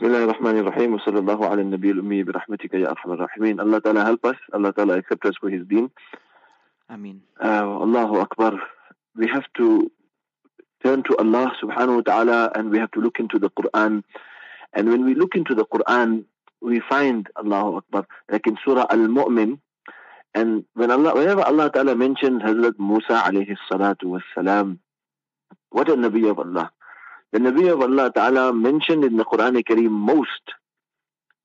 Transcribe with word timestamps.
بسم 0.00 0.05
الله 0.05 0.23
الرحمن 0.23 0.57
الرحيم 0.57 0.93
وصلى 0.93 1.19
الله 1.19 1.47
على 1.47 1.61
النبي 1.61 1.91
الأمي 1.91 2.23
برحمتك 2.23 2.73
يا 2.73 2.89
أرحم 2.91 3.11
الراحمين 3.11 3.59
Allah 3.59 3.81
Ta'ala 3.81 4.05
help 4.05 4.23
us 4.25 4.37
Allah 4.53 4.71
Ta'ala 4.73 4.97
accept 4.97 5.25
us 5.25 5.35
for 5.39 5.49
his 5.49 5.67
deen 5.67 5.91
Ameen. 6.89 7.21
uh, 7.43 7.67
Allahu 7.83 8.19
Akbar 8.19 8.53
we 9.17 9.27
have 9.27 9.43
to 9.57 9.91
turn 10.83 11.03
to 11.03 11.17
Allah 11.17 11.51
subhanahu 11.61 11.95
wa 11.97 12.01
ta'ala 12.01 12.51
and 12.55 12.69
we 12.71 12.79
have 12.79 12.91
to 12.91 13.01
look 13.01 13.19
into 13.19 13.37
the 13.37 13.49
Quran 13.49 14.03
and 14.73 14.89
when 14.89 15.03
we 15.03 15.13
look 15.13 15.35
into 15.35 15.53
the 15.55 15.65
Quran 15.65 16.23
we 16.61 16.79
find 16.87 17.27
Allahu 17.35 17.77
Akbar 17.83 18.07
like 18.31 18.47
in 18.47 18.57
Surah 18.63 18.87
Al-Mu'min 18.89 19.59
and 20.33 20.63
when 20.73 20.89
Allah 20.89 21.15
whenever 21.15 21.41
Allah 21.41 21.69
Ta'ala 21.69 21.95
mentioned 21.95 22.41
Hazrat 22.41 22.79
Musa 22.79 23.27
alayhi 23.27 23.57
salatu 23.69 24.05
was 24.05 24.23
salam 24.33 24.79
what 25.69 25.89
a 25.89 25.95
Nabi 25.95 26.29
of 26.31 26.39
Allah 26.39 26.71
the 27.32 27.38
Nabi 27.38 27.72
of 27.72 27.80
Allah 27.80 28.12
Ta'ala 28.12 28.52
mentioned 28.52 29.04
in 29.04 29.16
the 29.16 29.24
Quran 29.24 29.56
Kareem 29.64 29.90
most 29.90 30.42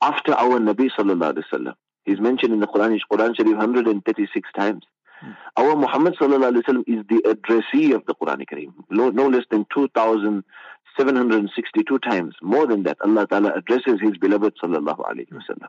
after 0.01 0.33
our 0.33 0.59
Nabi 0.59 0.89
Sallallahu 0.98 1.34
Alaihi 1.34 1.43
Wasallam. 1.52 1.73
He's 2.05 2.20
mentioned 2.20 2.53
in 2.53 2.59
the 2.59 2.67
Quran, 2.67 2.99
Quran 3.11 3.35
Sharif 3.35 3.57
136 3.57 4.49
times. 4.57 4.84
Hmm. 5.20 5.31
Our 5.57 5.75
Muhammad 5.75 6.16
Sallallahu 6.20 6.52
Alaihi 6.52 6.63
Wasallam 6.63 6.84
is 6.88 7.03
the 7.07 7.21
addressee 7.30 7.91
of 7.93 8.05
the 8.05 8.16
Quran 8.16 8.45
Kareem. 8.52 8.73
No, 8.89 9.09
no 9.09 9.27
less 9.27 9.45
than 9.52 9.66
2,762 9.73 11.99
times. 11.99 12.35
More 12.41 12.66
than 12.67 12.84
that, 12.84 12.98
Allah 13.03 13.27
Ta'ala 13.27 13.52
addresses 13.53 13.99
His 14.02 14.17
beloved 14.17 14.53
Sallallahu 14.63 14.99
Alaihi 14.99 15.31
Wasallam. 15.31 15.67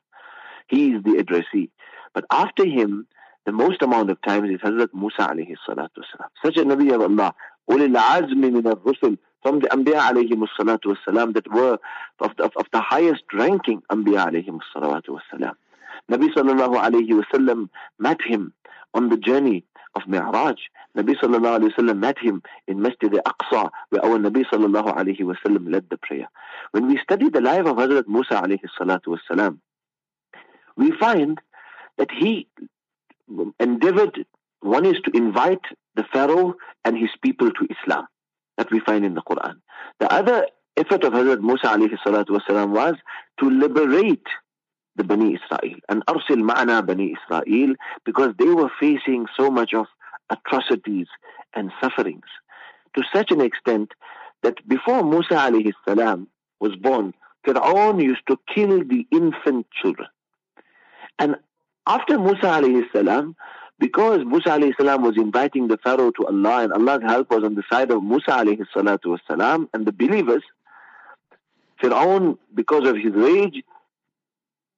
He 0.69 0.93
is 0.93 1.03
the 1.03 1.17
addressee. 1.19 1.71
But 2.15 2.25
after 2.31 2.65
him, 2.65 3.07
the 3.45 3.53
most 3.53 3.83
amount 3.83 4.11
of 4.11 4.21
times 4.23 4.51
is 4.51 4.61
Hazrat 4.61 4.89
Musa 4.95 5.27
alayhi 5.29 5.57
salatu 5.69 5.99
wasalam. 5.99 6.29
Such 6.45 6.57
a 6.57 6.65
Nabi 6.65 6.95
of 6.95 7.03
Allah. 7.03 7.35
أولي 7.71 7.87
العزم 7.87 8.41
من 8.41 8.67
الرسل 8.67 9.19
from 9.42 9.60
the 9.60 9.68
Anbiya 9.68 10.12
alayhi 10.12 10.34
salatu 10.60 10.96
wasalam 10.96 11.34
that 11.34 11.52
were 11.52 11.78
of 12.20 12.36
the, 12.38 12.44
of, 12.44 12.52
of 12.56 12.66
the 12.74 12.82
highest 12.82 13.24
ranking 13.34 13.82
Anbiya 13.92 14.28
alayhi 14.32 14.60
salatu 14.76 15.20
wasalam. 15.20 15.54
Nabi 16.12 16.34
sallallahu 16.34 16.76
alayhi 16.76 17.22
wasallam 17.22 17.70
met 18.00 18.18
him 18.26 18.54
on 18.94 19.10
the 19.10 19.18
journey 19.18 19.64
of 19.96 20.08
Mi'raj. 20.08 20.58
Nabi 20.98 21.16
sallallahu 21.22 21.60
alayhi 21.60 21.74
wasallam 21.74 22.00
met 22.00 22.18
him 22.20 22.42
in 22.68 22.82
Masjid 22.82 23.14
al-Aqsa 23.14 23.70
where 23.90 24.04
our 24.04 24.18
Nabi 24.18 24.44
sallallahu 24.52 24.96
alayhi 24.96 25.22
wasallam 25.22 25.72
led 25.72 25.86
the 25.90 25.98
prayer. 25.98 26.28
When 26.72 26.88
we 26.88 26.98
study 26.98 27.30
the 27.30 27.42
life 27.42 27.66
of 27.66 27.78
Hazrat 27.78 28.08
Musa 28.08 28.42
alayhi 28.42 28.64
salatu 28.80 29.18
wasalam, 29.18 29.60
we 30.76 30.92
find 30.92 31.40
that 31.98 32.10
he 32.12 32.48
endeavored, 33.60 34.26
one 34.62 34.86
is 34.86 34.98
to 35.06 35.12
invite 35.16 35.62
the 35.96 36.06
Pharaoh 36.14 36.56
and 36.86 36.98
his 36.98 37.10
people 37.22 37.52
to 37.52 37.68
Islam 37.70 38.08
that 38.58 38.72
we 38.72 38.80
find 38.80 39.06
in 39.06 39.14
the 39.14 39.22
Quran. 39.22 39.58
The 40.00 40.12
other 40.12 40.48
effort 40.76 41.04
of 41.04 41.14
Hazrat 41.14 41.42
Musa 41.42 41.68
alayhi 41.68 41.98
salatu 42.06 42.30
was 42.70 42.96
to 43.40 43.50
liberate 43.50 44.28
the 44.96 45.04
Bani 45.04 45.36
Israel 45.36 45.80
and 45.90 46.06
arsil 46.08 46.42
ma'ana 46.50 46.86
Bani 46.86 47.16
Israel 47.16 47.76
because 48.06 48.34
they 48.40 48.46
were 48.48 48.70
facing 48.80 49.28
so 49.38 49.50
much 49.50 49.74
of 49.74 49.86
atrocities 50.30 51.08
and 51.54 51.72
sufferings 51.82 52.26
to 52.96 53.04
such 53.14 53.32
an 53.32 53.42
extent 53.42 53.92
that 54.44 54.68
before 54.68 55.04
Musa 55.04 55.36
alayhi 55.36 55.74
salam 55.88 56.28
was 56.60 56.76
born, 56.76 57.14
Fir'aun 57.46 58.02
used 58.02 58.26
to 58.28 58.38
kill 58.54 58.84
the 58.84 59.06
infant 59.12 59.68
children. 59.82 60.10
And 61.20 61.36
after 61.86 62.20
Musa 62.20 62.48
alayhi 62.60 62.84
salam, 62.92 63.36
because 63.80 64.26
Musa 64.26 64.50
alayhi 64.50 64.74
salam 64.78 65.04
was 65.04 65.18
inviting 65.18 65.68
the 65.68 65.78
Pharaoh 65.78 66.12
to 66.12 66.26
Allah 66.28 66.64
and 66.64 66.74
Allah's 66.74 67.04
help 67.04 67.30
was 67.30 67.44
on 67.44 67.56
the 67.56 67.64
side 67.72 67.92
of 67.92 68.04
Musa 68.04 68.32
alayhi 68.32 68.66
salatu 68.76 69.68
and 69.74 69.86
the 69.86 69.92
believers, 69.92 70.44
Fir'aun, 71.82 72.38
because 72.56 72.88
of 72.88 72.96
his 72.98 73.14
rage, 73.14 73.64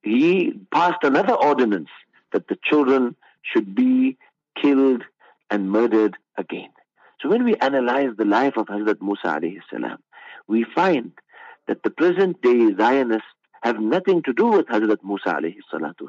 he 0.04 0.54
passed 0.74 1.04
another 1.04 1.34
ordinance 1.34 1.90
that 2.34 2.48
the 2.48 2.58
children 2.64 3.16
should 3.42 3.74
be 3.74 4.18
killed 4.62 5.04
and 5.50 5.72
murdered 5.72 6.18
again. 6.38 6.70
So 7.22 7.30
when 7.30 7.44
we 7.44 7.56
analyze 7.56 8.12
the 8.18 8.26
life 8.26 8.54
of 8.58 8.68
Hazrat 8.68 9.02
Musa 9.02 9.28
alayhi 9.28 9.60
salam, 9.72 10.00
we 10.48 10.66
find 10.76 11.12
that 11.68 11.84
the 11.84 11.90
present 11.90 12.42
day 12.42 12.74
Zionists 12.78 13.28
have 13.62 13.80
nothing 13.80 14.24
to 14.24 14.34
do 14.34 14.48
with 14.48 14.68
Hazrat 14.68 15.04
Musa 15.04 15.30
alayhi 15.30 15.58
salatu. 15.74 16.08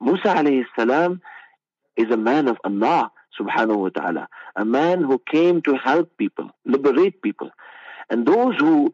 Musa 0.00 0.28
alayhi 0.28 0.64
salam 0.76 1.20
is 1.96 2.10
a 2.10 2.16
man 2.16 2.48
of 2.48 2.58
Allah 2.64 3.10
subhanahu 3.38 3.76
wa 3.76 3.88
ta'ala, 3.88 4.28
a 4.56 4.64
man 4.64 5.02
who 5.02 5.20
came 5.30 5.62
to 5.62 5.74
help 5.76 6.16
people, 6.16 6.50
liberate 6.64 7.22
people. 7.22 7.50
And 8.10 8.26
those 8.26 8.56
who 8.58 8.92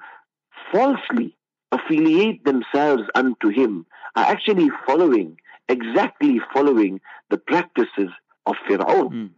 falsely 0.73 1.37
affiliate 1.73 2.45
themselves 2.45 3.03
unto 3.15 3.49
him 3.49 3.87
are 4.17 4.25
actually 4.25 4.71
following, 4.87 5.39
exactly 5.69 6.41
following 6.53 7.01
the 7.31 7.39
practices 7.39 8.11
of 8.47 8.55
Fir'aun. 8.69 9.11
Mm. 9.11 9.31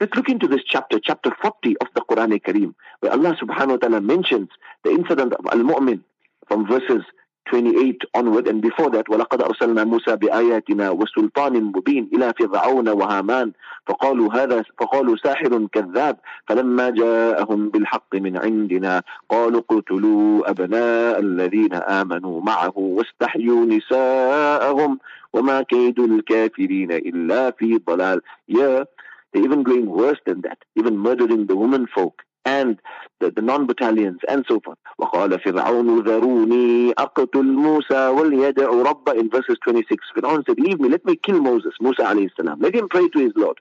Let's 0.00 0.14
look 0.14 0.28
into 0.28 0.48
this 0.48 0.62
chapter, 0.66 0.98
chapter 0.98 1.30
40 1.40 1.76
of 1.78 1.86
the 1.94 2.00
Quran 2.00 2.42
Kareem, 2.42 2.74
where 3.00 3.12
Allah 3.12 3.36
subhanahu 3.40 3.68
wa 3.68 3.76
ta'ala 3.76 4.00
mentions 4.00 4.48
the 4.82 4.90
incident 4.90 5.32
of 5.32 5.46
Al-Mu'min 5.52 6.02
from 6.48 6.66
verses 6.66 7.02
28 7.50 8.04
onward 8.14 8.46
and 8.48 8.62
before 8.62 8.90
that 8.90 9.08
ولقد 9.10 9.42
أرسلنا 9.42 9.84
موسى 9.84 10.16
بآياتنا 10.16 10.90
وسلطان 10.90 11.62
مبين 11.62 12.08
إلى 12.14 12.32
فرعون 12.38 12.88
وهامان 12.88 13.52
فقالوا 13.86 14.34
هذا 14.34 14.64
فقالوا 14.78 15.16
ساحر 15.16 15.66
كذاب 15.72 16.18
فلما 16.46 16.90
جاءهم 16.90 17.68
بالحق 17.68 18.14
من 18.14 18.36
عندنا 18.36 19.02
قالوا 19.28 19.60
اقتلوا 19.60 20.50
أبناء 20.50 21.20
الذين 21.20 21.74
آمنوا 21.74 22.40
معه 22.40 22.72
واستحيوا 22.76 23.64
نساءهم 23.66 24.98
وما 25.32 25.62
كيد 25.62 26.00
الكافرين 26.00 26.92
إلا 26.92 27.50
في 27.50 27.80
ضلال. 27.88 28.20
Yeah, 28.48 28.84
they're 29.32 29.44
even 29.44 29.62
going 29.62 29.88
worse 29.88 30.20
than 30.26 30.42
that, 30.42 30.58
even 30.76 30.98
murdering 30.98 31.46
the 31.46 31.56
women 31.56 31.86
folk. 31.86 32.22
and 32.45 32.79
the, 33.19 33.31
the 33.31 33.41
non-battalions 33.41 34.19
and 34.29 34.45
so 34.47 34.59
forth. 34.59 34.77
وقال 34.99 35.39
فرعون 35.39 35.99
ذروني 35.99 36.91
أقتل 36.91 37.43
موسى 37.43 38.07
وليدع 38.07 38.69
رب 38.69 39.09
in 39.09 39.29
verses 39.29 39.57
26. 39.63 40.05
Fir'aun 40.15 40.45
said, 40.45 40.59
leave 40.59 40.79
me, 40.79 40.89
let 40.89 41.05
me 41.05 41.15
kill 41.15 41.41
Moses, 41.41 41.73
Musa 41.81 42.03
alayhi 42.03 42.29
salam. 42.37 42.59
Let 42.59 42.73
him 42.73 42.87
pray 42.89 43.09
to 43.09 43.19
his 43.19 43.33
Lord. 43.35 43.59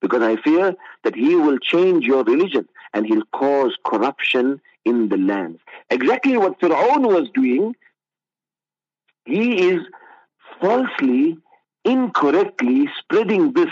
Because 0.00 0.22
I 0.22 0.36
fear 0.36 0.74
that 1.04 1.14
he 1.14 1.34
will 1.36 1.58
change 1.58 2.04
your 2.04 2.24
religion 2.24 2.68
and 2.92 3.06
he'll 3.06 3.24
cause 3.32 3.76
corruption 3.86 4.60
in 4.84 5.08
the 5.08 5.16
lands. 5.16 5.60
Exactly 5.90 6.36
what 6.36 6.60
Fir'aun 6.60 7.06
was 7.06 7.28
doing, 7.32 7.74
he 9.24 9.68
is 9.70 9.80
falsely, 10.60 11.38
incorrectly 11.84 12.88
spreading 12.98 13.52
this, 13.52 13.70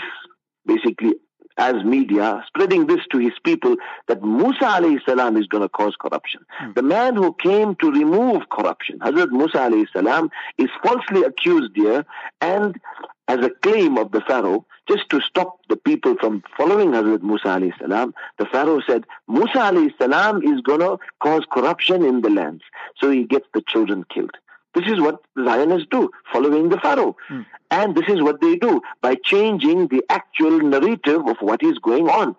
basically 0.65 1.13
as 1.58 1.84
media, 1.84 2.42
spreading 2.46 2.86
this 2.86 3.00
to 3.10 3.18
his 3.18 3.32
people 3.44 3.76
that 4.06 4.22
Musa 4.22 4.64
alayhi 4.64 5.04
salam 5.04 5.36
is 5.36 5.46
going 5.46 5.62
to 5.62 5.68
cause 5.68 5.94
corruption. 6.00 6.40
Hmm. 6.58 6.72
The 6.74 6.82
man 6.82 7.16
who 7.16 7.32
came 7.34 7.74
to 7.76 7.90
remove 7.90 8.48
corruption, 8.48 9.00
Hazrat 9.00 9.30
Musa 9.30 9.58
alayhi 9.58 9.86
salam, 9.92 10.30
is 10.56 10.68
falsely 10.82 11.24
accused 11.24 11.72
here 11.74 12.06
and 12.40 12.80
as 13.26 13.44
a 13.44 13.50
claim 13.50 13.98
of 13.98 14.10
the 14.12 14.22
Pharaoh, 14.22 14.64
just 14.88 15.10
to 15.10 15.20
stop 15.20 15.58
the 15.68 15.76
people 15.76 16.16
from 16.18 16.42
following 16.56 16.92
Hazrat 16.92 17.22
Musa 17.22 17.48
alayhi 17.48 17.78
salam, 17.78 18.14
the 18.38 18.46
Pharaoh 18.46 18.80
said, 18.86 19.04
Musa 19.28 19.58
alayhi 19.58 19.92
salam 19.98 20.42
is 20.42 20.60
going 20.62 20.80
to 20.80 20.98
cause 21.20 21.42
corruption 21.52 22.04
in 22.04 22.22
the 22.22 22.30
lands. 22.30 22.62
So 22.96 23.10
he 23.10 23.24
gets 23.24 23.46
the 23.52 23.62
children 23.62 24.04
killed. 24.08 24.36
This 24.78 24.92
is 24.92 25.00
what 25.00 25.20
the 25.34 25.44
Zionists 25.44 25.88
do, 25.90 26.08
following 26.32 26.68
the 26.68 26.78
Pharaoh. 26.78 27.16
Hmm. 27.26 27.42
And 27.70 27.96
this 27.96 28.08
is 28.08 28.22
what 28.22 28.40
they 28.40 28.54
do 28.56 28.80
by 29.02 29.16
changing 29.24 29.88
the 29.88 30.04
actual 30.08 30.60
narrative 30.60 31.26
of 31.26 31.36
what 31.40 31.64
is 31.64 31.78
going 31.80 32.08
on. 32.08 32.36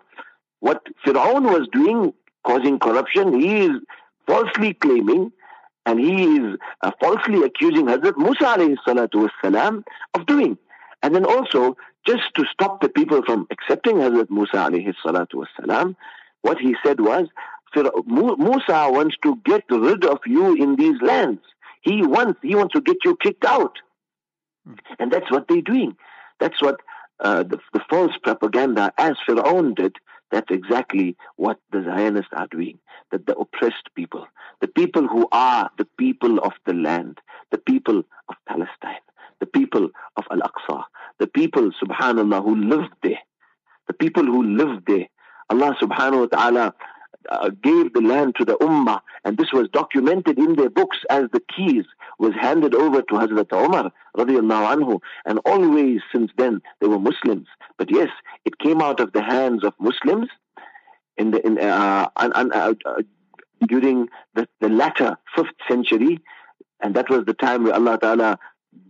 What 0.61 0.81
Fir'aun 1.05 1.43
was 1.43 1.67
doing, 1.73 2.13
causing 2.45 2.79
corruption, 2.79 3.37
he 3.39 3.65
is 3.65 3.71
falsely 4.25 4.73
claiming 4.73 5.33
and 5.85 5.99
he 5.99 6.37
is 6.37 6.57
uh, 6.81 6.91
falsely 7.01 7.43
accusing 7.43 7.87
Hazrat 7.87 8.17
Musa 8.17 8.45
alayhi 8.45 8.77
salatu 8.87 9.27
wasalam 9.27 9.83
of 10.13 10.25
doing. 10.25 10.57
And 11.03 11.13
then 11.13 11.25
also, 11.25 11.75
just 12.07 12.23
to 12.35 12.45
stop 12.53 12.81
the 12.81 12.89
people 12.89 13.21
from 13.25 13.47
accepting 13.51 13.97
Hazrat 13.97 14.29
Musa 14.29 14.57
alayhi 14.57 14.93
salatu 15.05 15.45
wasalam, 15.45 15.95
what 16.41 16.57
he 16.57 16.75
said 16.85 17.01
was, 17.01 17.27
Musa 17.75 18.87
wants 18.89 19.17
to 19.23 19.35
get 19.43 19.63
rid 19.69 20.05
of 20.05 20.19
you 20.25 20.55
in 20.55 20.77
these 20.77 21.01
lands. 21.01 21.41
He 21.81 22.01
wants, 22.05 22.39
he 22.41 22.55
wants 22.55 22.73
to 22.73 22.81
get 22.81 22.97
you 23.05 23.15
kicked 23.15 23.45
out. 23.45 23.77
And 24.99 25.11
that's 25.11 25.31
what 25.31 25.47
they're 25.47 25.61
doing. 25.61 25.95
That's 26.39 26.61
what 26.61 26.79
uh, 27.19 27.43
the, 27.43 27.59
the 27.73 27.81
false 27.89 28.13
propaganda, 28.21 28.93
as 28.97 29.15
Fir'aun 29.27 29.75
did, 29.75 29.97
that's 30.31 30.51
exactly 30.51 31.17
what 31.37 31.59
the 31.71 31.83
Zionists 31.83 32.31
are 32.33 32.47
doing. 32.47 32.79
That 33.11 33.25
the 33.25 33.35
oppressed 33.35 33.89
people, 33.95 34.27
the 34.61 34.67
people 34.67 35.07
who 35.07 35.27
are 35.31 35.71
the 35.77 35.87
people 35.97 36.39
of 36.39 36.53
the 36.65 36.73
land, 36.73 37.17
the 37.51 37.57
people 37.57 38.03
of 38.29 38.35
Palestine, 38.47 39.01
the 39.39 39.47
people 39.47 39.89
of 40.17 40.23
Al 40.29 40.41
Aqsa, 40.41 40.83
the 41.17 41.27
people, 41.27 41.71
subhanAllah, 41.83 42.43
who 42.43 42.55
lived 42.55 42.93
there, 43.01 43.19
the 43.87 43.93
people 43.93 44.23
who 44.23 44.43
lived 44.43 44.85
there. 44.85 45.07
Allah 45.49 45.75
subhanahu 45.81 46.29
wa 46.31 46.37
ta'ala 46.37 46.73
uh, 47.29 47.49
gave 47.61 47.93
the 47.93 48.01
land 48.01 48.35
to 48.37 48.45
the 48.45 48.55
Ummah, 48.57 49.01
and 49.25 49.37
this 49.37 49.51
was 49.51 49.67
documented 49.69 50.37
in 50.37 50.55
their 50.55 50.69
books 50.69 50.97
as 51.09 51.25
the 51.31 51.41
keys 51.55 51.85
was 52.17 52.33
handed 52.39 52.73
over 52.73 53.01
to 53.01 53.13
Hazrat 53.15 53.51
Umar 53.53 53.91
radiallahu 54.17 54.75
anhu, 54.75 54.99
and 55.25 55.39
always 55.45 56.01
since 56.11 56.31
then 56.37 56.61
they 56.79 56.87
were 56.87 56.99
Muslims. 56.99 57.47
But 57.77 57.91
yes, 57.91 58.09
it 58.45 58.59
came 58.59 58.81
out 58.81 58.99
of 58.99 59.13
the 59.13 59.21
hands 59.21 59.63
of 59.63 59.73
Muslims 59.79 60.29
in 61.17 61.31
the 61.31 61.45
in 61.45 61.59
uh, 61.59 62.09
uh, 62.15 62.73
uh, 62.85 63.01
during 63.67 64.07
the, 64.35 64.47
the 64.61 64.69
latter 64.69 65.17
fifth 65.35 65.55
century, 65.67 66.19
and 66.81 66.95
that 66.95 67.09
was 67.09 67.25
the 67.25 67.33
time 67.33 67.63
where 67.63 67.73
Allah 67.73 67.97
Taala 67.97 68.37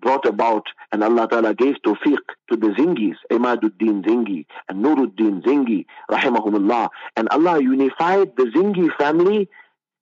brought 0.01 0.25
about 0.25 0.67
and 0.91 1.03
Allah 1.03 1.27
Ta'ala 1.27 1.53
gave 1.53 1.75
tawfiq 1.85 2.17
to 2.49 2.57
the 2.57 2.67
Zingis, 2.67 3.15
Imaduddin 3.31 4.03
Zingi 4.03 4.45
and 4.67 4.83
Nuruddin 4.83 5.43
Zingi, 5.43 5.85
rahimahumullah. 6.09 6.89
And 7.15 7.29
Allah 7.29 7.61
unified 7.61 8.35
the 8.35 8.43
Zingi 8.45 8.95
family 8.97 9.49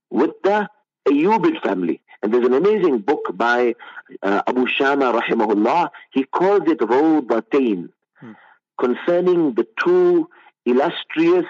with 0.09 0.31
the 0.43 0.67
Ayyubid 1.07 1.61
family. 1.61 2.01
And 2.21 2.33
there's 2.33 2.45
an 2.45 2.53
amazing 2.53 2.99
book 2.99 3.31
by 3.33 3.75
uh, 4.23 4.41
Abu 4.47 4.67
Shama, 4.67 5.13
rahimahullah. 5.21 5.89
He 6.11 6.23
calls 6.23 6.63
it 6.65 6.79
Rawdatain, 6.79 7.89
hmm. 8.19 8.31
concerning 8.79 9.53
the 9.53 9.67
two 9.83 10.29
illustrious 10.65 11.45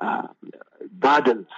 uh, 0.00 0.28
gardens 1.00 1.48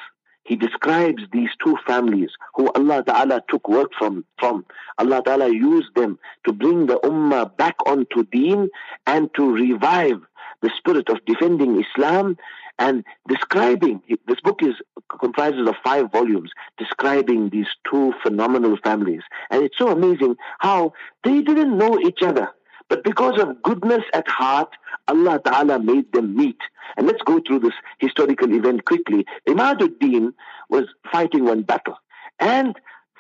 he 0.50 0.56
describes 0.56 1.23
these 1.32 1.50
two 1.64 1.76
families 1.87 2.31
who 2.56 2.73
Allah 2.73 3.05
Ta'ala 3.05 3.41
took 3.49 3.69
work 3.69 3.93
from, 3.97 4.25
from. 4.41 4.67
Allah 4.99 5.23
Ta'ala 5.25 5.49
used 5.49 5.94
them 5.94 6.19
to 6.44 6.52
bring 6.52 6.87
the 6.87 6.99
Ummah 7.05 7.56
back 7.56 7.76
onto 7.87 8.25
deen 8.32 8.69
and 9.06 9.32
to 9.35 9.49
revive 9.49 10.20
the 10.61 10.70
spirit 10.76 11.08
of 11.08 11.25
defending 11.25 11.81
Islam 11.81 12.37
and 12.81 13.05
describing, 13.29 14.02
this 14.26 14.41
book 14.41 14.61
is 14.61 14.75
comprises 15.20 15.69
of 15.69 15.76
five 15.85 16.11
volumes, 16.11 16.50
describing 16.79 17.50
these 17.50 17.69
two 17.88 18.12
phenomenal 18.20 18.76
families. 18.82 19.23
And 19.50 19.62
it's 19.62 19.79
so 19.79 19.91
amazing 19.91 20.35
how 20.58 20.94
they 21.23 21.43
didn't 21.43 21.79
know 21.79 21.97
each 22.00 22.23
other. 22.23 22.49
But 22.91 23.05
because 23.05 23.41
of 23.41 23.63
goodness 23.63 24.03
at 24.13 24.29
heart, 24.29 24.69
Allah 25.07 25.41
Ta'ala 25.43 25.79
made 25.79 26.13
them 26.13 26.37
meet. 26.37 26.59
And 26.97 27.07
let's 27.07 27.23
go 27.23 27.41
through 27.47 27.61
this 27.61 27.73
historical 27.99 28.53
event 28.53 28.85
quickly. 28.85 29.25
Imaduddin 29.49 30.35
was 30.69 30.85
fighting 31.11 31.45
one 31.45 31.63
battle. 31.63 31.95
And 32.41 32.77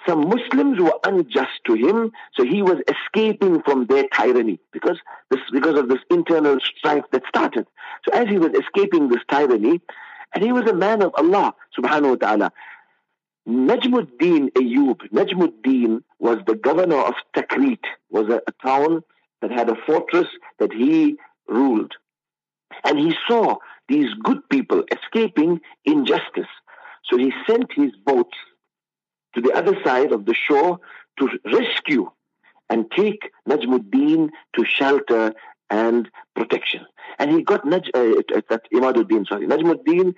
some 0.06 0.28
Muslims 0.28 0.80
were 0.80 0.98
unjust 1.04 1.60
to 1.66 1.74
him, 1.74 2.10
so 2.34 2.44
he 2.44 2.62
was 2.62 2.78
escaping 2.88 3.62
from 3.62 3.86
their 3.86 4.08
tyranny 4.08 4.58
because 4.72 4.98
this, 5.30 5.40
because 5.52 5.78
of 5.78 5.88
this 5.88 6.00
internal 6.10 6.58
strife 6.60 7.04
that 7.12 7.22
started. 7.28 7.66
So 8.04 8.18
as 8.18 8.28
he 8.28 8.38
was 8.38 8.50
escaping 8.54 9.08
this 9.08 9.20
tyranny, 9.30 9.80
and 10.34 10.42
he 10.42 10.52
was 10.52 10.68
a 10.68 10.74
man 10.74 11.02
of 11.02 11.12
Allah 11.16 11.54
subhanahu 11.78 12.10
wa 12.10 12.16
ta'ala, 12.16 12.52
Najmuddin 13.46 14.52
Ayyub, 14.52 15.10
Najmuddin 15.12 16.02
was 16.18 16.38
the 16.46 16.54
governor 16.54 16.98
of 16.98 17.14
Takrit, 17.36 17.84
was 18.10 18.28
a, 18.28 18.40
a 18.46 18.52
town 18.62 19.02
that 19.42 19.50
had 19.50 19.68
a 19.70 19.76
fortress 19.86 20.28
that 20.58 20.72
he 20.72 21.16
ruled. 21.48 21.92
And 22.84 22.98
he 22.98 23.14
saw 23.28 23.56
these 23.88 24.12
good 24.22 24.48
people 24.48 24.84
escaping 24.92 25.60
injustice. 25.84 26.48
So 27.04 27.16
he 27.16 27.32
sent 27.46 27.72
his 27.74 27.92
boats 28.04 28.36
to 29.34 29.40
the 29.40 29.52
other 29.52 29.76
side 29.84 30.12
of 30.12 30.26
the 30.26 30.34
shore 30.34 30.78
to 31.18 31.28
rescue 31.44 32.10
and 32.68 32.90
take 32.96 33.30
Najmuddin 33.48 34.30
to 34.56 34.64
shelter 34.64 35.34
and 35.70 36.08
protection. 36.34 36.86
And 37.18 37.30
he 37.30 37.42
got 37.42 37.64
Naj, 37.64 37.88
uh, 37.88 38.40
that 38.48 38.62
Imaduddin, 38.72 39.26
sorry, 39.28 39.46
Najmuddin 39.46 40.14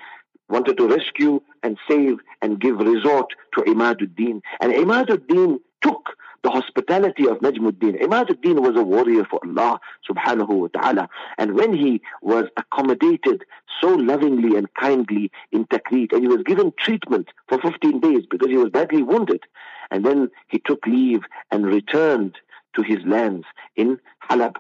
wanted 0.48 0.76
to 0.76 0.86
rescue 0.86 1.40
and 1.62 1.78
save 1.88 2.18
and 2.42 2.60
give 2.60 2.78
resort 2.78 3.32
to 3.54 3.62
Imaduddin. 3.62 4.40
And 4.60 4.72
Imaduddin 4.72 5.58
took 5.80 6.10
the 6.42 6.50
hospitality 6.50 7.26
of 7.26 7.38
Najmuddin. 7.38 8.00
Imaduddin 8.02 8.60
was 8.60 8.76
a 8.76 8.82
warrior 8.82 9.24
for 9.24 9.40
Allah 9.44 9.80
subhanahu 10.08 10.48
wa 10.48 10.68
ta'ala. 10.68 11.08
And 11.38 11.54
when 11.54 11.72
he 11.72 12.02
was 12.20 12.46
accommodated 12.56 13.44
so 13.80 13.88
lovingly 13.88 14.56
and 14.56 14.72
kindly 14.74 15.30
in 15.52 15.66
Takrit, 15.66 16.12
and 16.12 16.22
he 16.22 16.28
was 16.28 16.42
given 16.44 16.72
treatment 16.78 17.28
for 17.48 17.60
15 17.60 18.00
days 18.00 18.24
because 18.28 18.48
he 18.48 18.56
was 18.56 18.70
badly 18.70 19.02
wounded, 19.02 19.42
and 19.90 20.04
then 20.04 20.30
he 20.48 20.58
took 20.58 20.86
leave 20.86 21.22
and 21.50 21.66
returned 21.66 22.36
to 22.74 22.82
his 22.82 22.98
lands 23.04 23.46
in 23.76 23.98
Halab, 24.28 24.56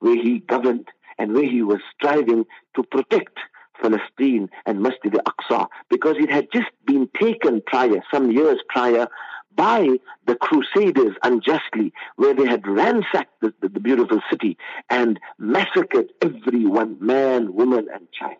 where 0.00 0.16
he 0.16 0.40
governed 0.40 0.88
and 1.18 1.32
where 1.32 1.44
he 1.44 1.62
was 1.62 1.80
striving 1.94 2.44
to 2.76 2.82
protect 2.82 3.38
Palestine 3.80 4.48
and 4.66 4.80
Masjid 4.80 5.14
al-Aqsa 5.14 5.66
because 5.90 6.16
it 6.18 6.30
had 6.30 6.48
just 6.52 6.70
been 6.86 7.08
taken 7.20 7.62
prior, 7.66 8.02
some 8.12 8.30
years 8.30 8.58
prior, 8.68 9.08
by 9.56 9.88
the 10.26 10.36
Crusaders 10.36 11.14
unjustly, 11.22 11.92
where 12.16 12.34
they 12.34 12.46
had 12.46 12.66
ransacked 12.66 13.40
the, 13.40 13.52
the, 13.60 13.68
the 13.68 13.80
beautiful 13.80 14.20
city 14.30 14.56
and 14.90 15.20
massacred 15.38 16.12
everyone, 16.22 16.96
man, 17.00 17.54
woman, 17.54 17.86
and 17.92 18.06
child. 18.12 18.36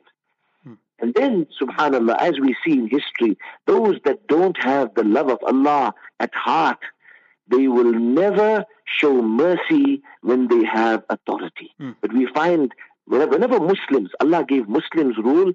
Hmm. 0.64 0.74
And 0.98 1.14
then, 1.14 1.46
subhanAllah, 1.60 2.16
as 2.20 2.40
we 2.40 2.56
see 2.64 2.72
in 2.72 2.88
history, 2.88 3.38
those 3.66 3.96
that 4.04 4.26
don't 4.26 4.56
have 4.62 4.94
the 4.94 5.04
love 5.04 5.28
of 5.28 5.38
Allah 5.46 5.94
at 6.20 6.34
heart, 6.34 6.78
they 7.48 7.68
will 7.68 7.92
never 7.92 8.64
show 8.84 9.22
mercy 9.22 10.02
when 10.22 10.48
they 10.48 10.64
have 10.64 11.04
authority. 11.10 11.70
Hmm. 11.78 11.92
But 12.00 12.12
we 12.12 12.26
find 12.34 12.72
whenever 13.06 13.60
Muslims, 13.60 14.10
Allah 14.20 14.44
gave 14.48 14.68
Muslims 14.68 15.16
rule, 15.18 15.52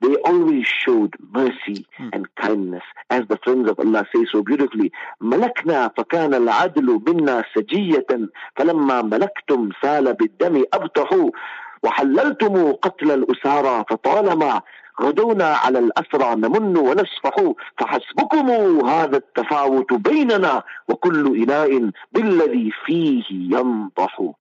they 0.00 0.16
always 0.24 0.66
showed 0.66 1.14
mercy 1.20 1.86
hmm. 1.96 2.08
and 2.12 2.34
kindness. 2.36 2.82
As 3.10 3.22
the 3.28 3.38
friends 3.44 3.68
of 3.68 3.78
Allah 3.78 4.06
say 4.14 4.24
so 4.32 4.42
beautifully, 4.42 4.92
ملكنا 5.20 5.88
فكان 5.96 6.34
العدل 6.34 7.02
منا 7.06 7.44
سجية 7.54 8.06
فلما 8.56 9.02
ملكتم 9.02 9.70
سال 9.82 10.14
بالدم 10.14 10.64
أبطحوا 10.74 11.30
وحللتم 11.82 12.72
قتل 12.72 13.10
الأسارى 13.10 13.84
فطالما 13.90 14.60
غدونا 15.02 15.44
على 15.44 15.78
الأسرى 15.78 16.34
نمن 16.34 16.76
ونسفح 16.76 17.34
فحسبكم 17.78 18.50
هذا 18.86 19.16
التفاوت 19.16 19.92
بيننا 19.92 20.62
وكل 20.88 21.42
إناء 21.42 21.90
بالذي 22.12 22.70
فيه 22.86 23.24
ينضح 23.30 24.34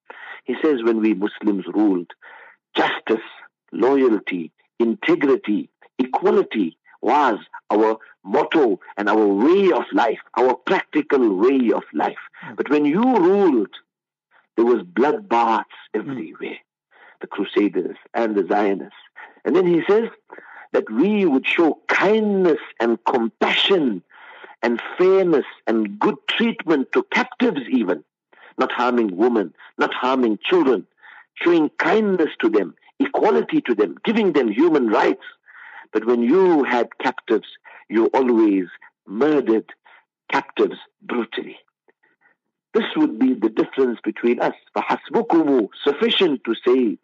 He 0.46 0.56
says 0.64 0.82
when 0.84 1.00
we 1.00 1.14
Muslims 1.14 1.66
ruled, 1.68 2.12
justice, 2.76 3.28
loyalty, 3.72 4.52
integrity, 4.79 5.71
equality 5.99 6.77
was 7.01 7.39
our 7.71 7.99
motto 8.25 8.81
and 8.97 9.09
our 9.09 9.27
way 9.27 9.71
of 9.71 9.85
life, 9.93 10.19
our 10.37 10.55
practical 10.55 11.37
way 11.37 11.71
of 11.73 11.83
life. 11.93 12.17
Hmm. 12.41 12.55
But 12.57 12.71
when 12.71 12.85
you 12.85 13.03
ruled, 13.03 13.75
there 14.57 14.65
was 14.65 14.83
bloodbaths 14.83 15.65
everywhere. 15.93 16.59
The 17.21 17.27
Crusaders 17.27 17.97
and 18.13 18.35
the 18.35 18.47
Zionists. 18.47 18.97
And 19.45 19.55
then 19.55 19.67
he 19.67 19.83
says 19.89 20.09
that 20.73 20.91
we 20.91 21.25
would 21.25 21.47
show 21.47 21.79
kindness 21.89 22.59
and 22.81 22.99
compassion 23.05 24.03
and 24.63 24.81
fairness 24.99 25.45
and 25.67 25.99
good 25.99 26.17
treatment 26.29 26.89
to 26.93 27.03
captives 27.05 27.61
even, 27.71 28.03
not 28.59 28.73
harming 28.73 29.17
women, 29.17 29.55
not 29.79 29.93
harming 29.93 30.39
children, 30.43 30.87
showing 31.36 31.70
kindness 31.78 32.30
to 32.42 32.50
them, 32.50 32.76
equality 33.00 33.62
to 33.62 33.76
them, 33.76 33.96
giving 34.04 34.34
them 34.34 34.50
human 34.50 34.88
rights. 34.88 35.24
But 35.94 36.06
when 36.06 36.22
you 36.22 36.64
had 36.64 36.98
captives, 37.00 37.48
you 37.90 38.08
always 38.08 38.66
murdered 39.08 39.66
captives 40.32 40.78
brutally. 41.02 41.58
This 42.74 42.86
would 42.96 43.18
be 43.18 43.34
the 43.34 43.50
difference 43.50 44.00
between 44.04 44.40
us. 44.40 44.54
فَحَسْبُكُمُ 44.78 45.70
Sufficient 45.84 46.44
to 46.44 46.54
say 46.68 47.00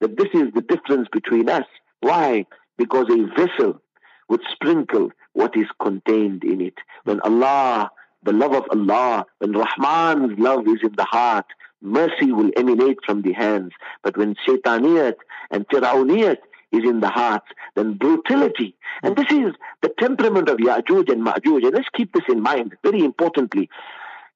that 0.00 0.16
this 0.18 0.28
is 0.34 0.52
the 0.54 0.60
difference 0.60 1.08
between 1.10 1.48
us. 1.48 1.64
Why? 2.00 2.44
Because 2.76 3.06
a 3.08 3.24
vessel 3.34 3.80
would 4.28 4.42
sprinkle 4.52 5.10
what 5.32 5.56
is 5.56 5.66
contained 5.80 6.44
in 6.44 6.60
it. 6.60 6.74
When 7.04 7.20
Allah, 7.20 7.90
the 8.23 8.33
love 8.33 8.53
of 8.53 8.65
Allah, 8.71 9.25
when 9.39 9.53
Rahman's 9.53 10.37
love 10.39 10.67
is 10.67 10.79
in 10.83 10.93
the 10.95 11.05
heart, 11.05 11.45
mercy 11.81 12.31
will 12.31 12.51
emanate 12.57 12.97
from 13.05 13.21
the 13.21 13.33
hands. 13.33 13.71
But 14.03 14.17
when 14.17 14.35
shaitaniyat 14.47 15.15
and 15.51 15.67
fir'auniyat 15.67 16.37
is 16.71 16.83
in 16.83 16.99
the 16.99 17.09
heart, 17.09 17.43
then 17.75 17.93
brutality. 17.93 18.75
And 19.01 19.15
this 19.15 19.31
is 19.31 19.53
the 19.81 19.91
temperament 19.97 20.49
of 20.49 20.57
Ya'juj 20.57 21.11
and 21.11 21.25
Ma'juj. 21.25 21.63
And 21.63 21.73
let's 21.73 21.89
keep 21.95 22.13
this 22.13 22.25
in 22.29 22.41
mind 22.41 22.75
very 22.83 22.99
importantly. 22.99 23.69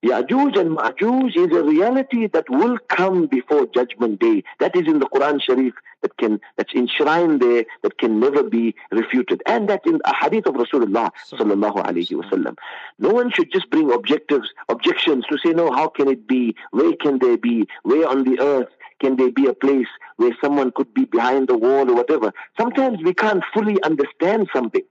Ya'juj 0.03 0.59
and 0.59 0.77
Ma'juj 0.77 1.37
is 1.37 1.55
a 1.57 1.63
reality 1.63 2.27
that 2.27 2.49
will 2.49 2.77
come 2.89 3.25
before 3.25 3.65
Judgment 3.73 4.19
Day. 4.19 4.43
That 4.59 4.75
is 4.75 4.85
in 4.85 4.99
the 4.99 5.05
Quran 5.05 5.41
Sharif 5.41 5.73
that 6.01 6.17
can 6.17 6.41
that's 6.57 6.73
enshrined 6.73 7.41
there 7.41 7.63
that 7.83 7.97
can 7.97 8.19
never 8.19 8.43
be 8.43 8.75
refuted. 8.91 9.41
And 9.45 9.69
that 9.69 9.85
in 9.85 10.01
a 10.03 10.13
hadith 10.13 10.45
of 10.45 10.55
Rasulullah 10.55 11.09
sallallahu 11.31 11.85
alayhi 11.85 12.21
wasallam. 12.21 12.57
No 12.99 13.11
one 13.11 13.31
should 13.31 13.49
just 13.53 13.69
bring 13.69 13.93
objectives 13.93 14.49
objections 14.67 15.23
to 15.29 15.37
say, 15.37 15.53
no, 15.53 15.71
how 15.71 15.87
can 15.87 16.09
it 16.09 16.27
be? 16.27 16.53
Where 16.71 16.93
can 16.97 17.19
there 17.19 17.37
be? 17.37 17.67
Where 17.83 18.05
on 18.05 18.25
the 18.25 18.41
earth 18.41 18.69
can 18.99 19.15
there 19.15 19.31
be 19.31 19.47
a 19.47 19.53
place 19.53 19.87
where 20.17 20.35
someone 20.41 20.71
could 20.75 20.93
be 20.93 21.05
behind 21.05 21.47
the 21.47 21.57
wall 21.57 21.89
or 21.89 21.95
whatever? 21.95 22.33
Sometimes 22.59 22.99
we 23.01 23.13
can't 23.13 23.43
fully 23.53 23.81
understand 23.83 24.49
something. 24.53 24.83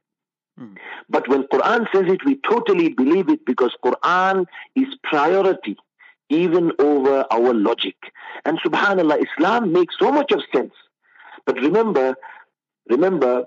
Hmm. 0.59 0.75
But 1.09 1.29
when 1.29 1.45
Quran 1.45 1.87
says 1.93 2.05
it, 2.07 2.25
we 2.25 2.39
totally 2.49 2.91
believe 2.91 3.29
it 3.29 3.45
because 3.47 3.75
Quran 3.85 4.47
is 4.77 4.89
priority 5.03 5.77
even 6.29 6.73
over 6.79 7.27
our 7.31 7.55
logic. 7.55 7.97
And 8.45 8.61
subhanAllah, 8.61 9.23
Islam 9.23 9.73
makes 9.73 9.95
so 9.99 10.11
much 10.11 10.33
of 10.33 10.41
sense. 10.55 10.73
But 11.47 11.57
remember, 11.57 12.17
remember, 12.89 13.47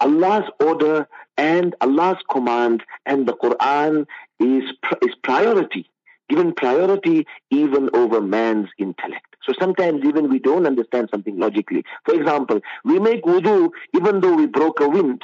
Allah's 0.00 0.48
order 0.60 1.08
and 1.36 1.74
Allah's 1.80 2.18
command 2.30 2.82
and 3.04 3.26
the 3.26 3.34
Quran 3.34 4.06
is, 4.40 4.64
is 5.02 5.14
priority, 5.22 5.90
given 6.28 6.52
priority 6.54 7.26
even 7.50 7.90
over 7.94 8.20
man's 8.20 8.68
intellect. 8.78 9.36
So 9.42 9.52
sometimes 9.58 10.04
even 10.04 10.28
we 10.28 10.38
don't 10.38 10.66
understand 10.66 11.08
something 11.10 11.38
logically. 11.38 11.84
For 12.04 12.14
example, 12.14 12.60
we 12.84 12.98
make 12.98 13.24
wudu 13.24 13.70
even 13.94 14.20
though 14.20 14.34
we 14.34 14.46
broke 14.46 14.80
a 14.80 14.88
wind. 14.88 15.22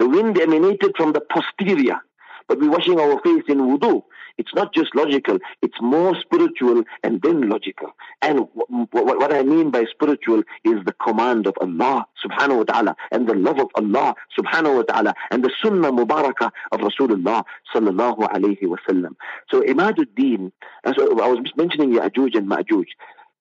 The 0.00 0.08
wind 0.08 0.40
emanated 0.40 0.96
from 0.96 1.12
the 1.12 1.20
posterior, 1.20 2.00
but 2.48 2.58
we're 2.58 2.70
washing 2.70 2.98
our 2.98 3.20
face 3.20 3.44
in 3.48 3.58
wudu. 3.58 4.02
It's 4.38 4.54
not 4.54 4.72
just 4.72 4.94
logical, 4.94 5.38
it's 5.60 5.78
more 5.82 6.18
spiritual 6.18 6.84
and 7.02 7.20
then 7.20 7.50
logical. 7.50 7.90
And 8.22 8.48
what 8.54 9.34
I 9.34 9.42
mean 9.42 9.70
by 9.70 9.84
spiritual 9.84 10.42
is 10.64 10.82
the 10.86 10.94
command 10.94 11.46
of 11.46 11.54
Allah 11.60 12.06
subhanahu 12.24 12.56
wa 12.56 12.64
ta'ala 12.64 12.96
and 13.12 13.28
the 13.28 13.34
love 13.34 13.58
of 13.60 13.68
Allah 13.74 14.14
subhanahu 14.38 14.76
wa 14.76 14.82
ta'ala 14.84 15.14
and 15.30 15.44
the 15.44 15.52
sunnah 15.62 15.92
mubarakah 15.92 16.50
of 16.72 16.80
Rasulullah 16.80 17.44
sallallahu 17.74 18.20
alayhi 18.30 18.66
wa 18.66 18.78
sallam. 18.88 19.16
So 19.50 19.60
Imaduddin, 19.60 20.50
I 20.86 20.92
was 20.92 21.52
mentioning 21.56 21.92
Ya'juj 21.92 22.38
and 22.38 22.48
Ma'juj, 22.48 22.86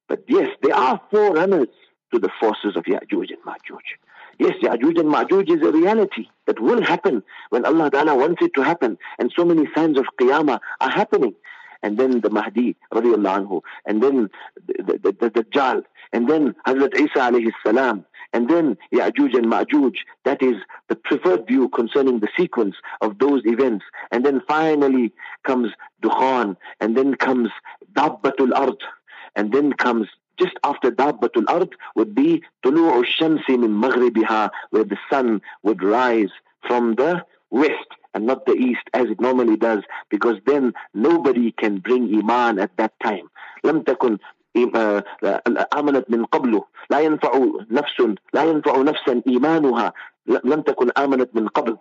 but 0.10 0.26
yes, 0.28 0.50
there 0.62 0.76
are 0.76 1.00
forerunners 1.10 1.70
to 2.14 2.20
the 2.20 2.30
forces 2.38 2.76
of 2.76 2.84
Ya'juj 2.84 3.30
and 3.32 3.44
Ma'juj. 3.48 3.86
Yes, 4.40 4.54
Ya'juj 4.64 4.98
and 4.98 5.14
Ma'juj 5.14 5.50
is 5.50 5.68
a 5.68 5.72
reality 5.72 6.30
that 6.48 6.62
will 6.62 6.82
happen 6.82 7.22
when 7.50 7.66
Allah 7.66 7.92
Ta'ala 7.92 8.16
wants 8.16 8.42
it 8.42 8.54
to 8.56 8.62
happen. 8.62 8.98
And 9.20 9.32
so 9.36 9.44
many 9.44 9.68
signs 9.76 10.00
of 10.00 10.06
Qiyamah 10.20 10.60
are 10.80 10.90
happening. 10.90 11.36
And 11.84 11.98
then 11.98 12.22
the 12.22 12.30
Mahdi, 12.30 12.78
radiallahu 12.94 13.46
anhu, 13.46 13.62
and 13.86 14.02
then 14.02 14.30
the, 14.68 14.84
the, 14.84 15.12
the, 15.12 15.30
the 15.30 15.44
Dajjal, 15.44 15.84
and 16.12 16.30
then 16.30 16.56
Hazrat 16.68 16.94
Isa 16.96 17.20
alayhi 17.20 17.52
salam, 17.66 18.06
and 18.34 18.50
then 18.50 18.78
Ya'juj 18.94 19.34
and 19.36 19.46
Ma'juj. 19.46 19.96
That 20.26 20.42
is 20.42 20.56
the 20.88 20.96
preferred 20.96 21.48
view 21.48 21.70
concerning 21.70 22.20
the 22.20 22.28
sequence 22.38 22.76
of 23.02 23.20
those 23.20 23.42
events. 23.46 23.86
And 24.12 24.26
then 24.26 24.42
finally 24.48 25.14
comes 25.46 25.72
Dukhan, 26.02 26.58
and 26.80 26.98
then 26.98 27.16
comes 27.16 27.50
Dabbatul 27.94 28.52
Ard, 28.56 28.84
and 29.36 29.54
then 29.54 29.74
comes 29.74 30.08
just 30.39 30.57
after 30.65 30.91
Dabbatul 30.91 31.45
Ard 31.49 31.75
would 31.95 32.15
be 32.15 32.43
Tulu'u 32.65 33.05
Shamsi 33.05 33.59
min 33.59 33.81
Maghribiha, 33.81 34.51
where 34.71 34.85
the 34.85 34.99
sun 35.11 35.41
would 35.63 35.83
rise 35.83 36.31
from 36.67 36.97
the 36.97 37.25
west 37.51 37.91
and 38.15 38.27
not 38.27 38.47
the 38.47 38.55
east 38.55 38.83
as 38.95 39.07
it 39.07 39.21
normally 39.21 39.57
does, 39.57 39.83
because 40.09 40.37
then 40.47 40.73
nobody 40.93 41.53
can 41.53 41.79
bring 41.79 42.13
Iman 42.15 42.59
at 42.59 42.77
that 42.77 42.93
time. 43.03 43.31
لم 43.65 43.83
تكن 43.83 44.19
آمنت 45.77 46.11
من 46.11 46.25
قبله 46.25 46.65
لا 46.91 47.01
ينفع 47.01 47.33
نفس 47.71 48.01
لا 48.35 48.45
ينفع 48.45 48.83
نفسا 48.83 49.23
إيمانها 49.29 49.93
لم 50.27 50.61
تكن 50.61 50.91
آمنت 50.91 51.31
من 51.35 51.49
قبل 51.49 51.77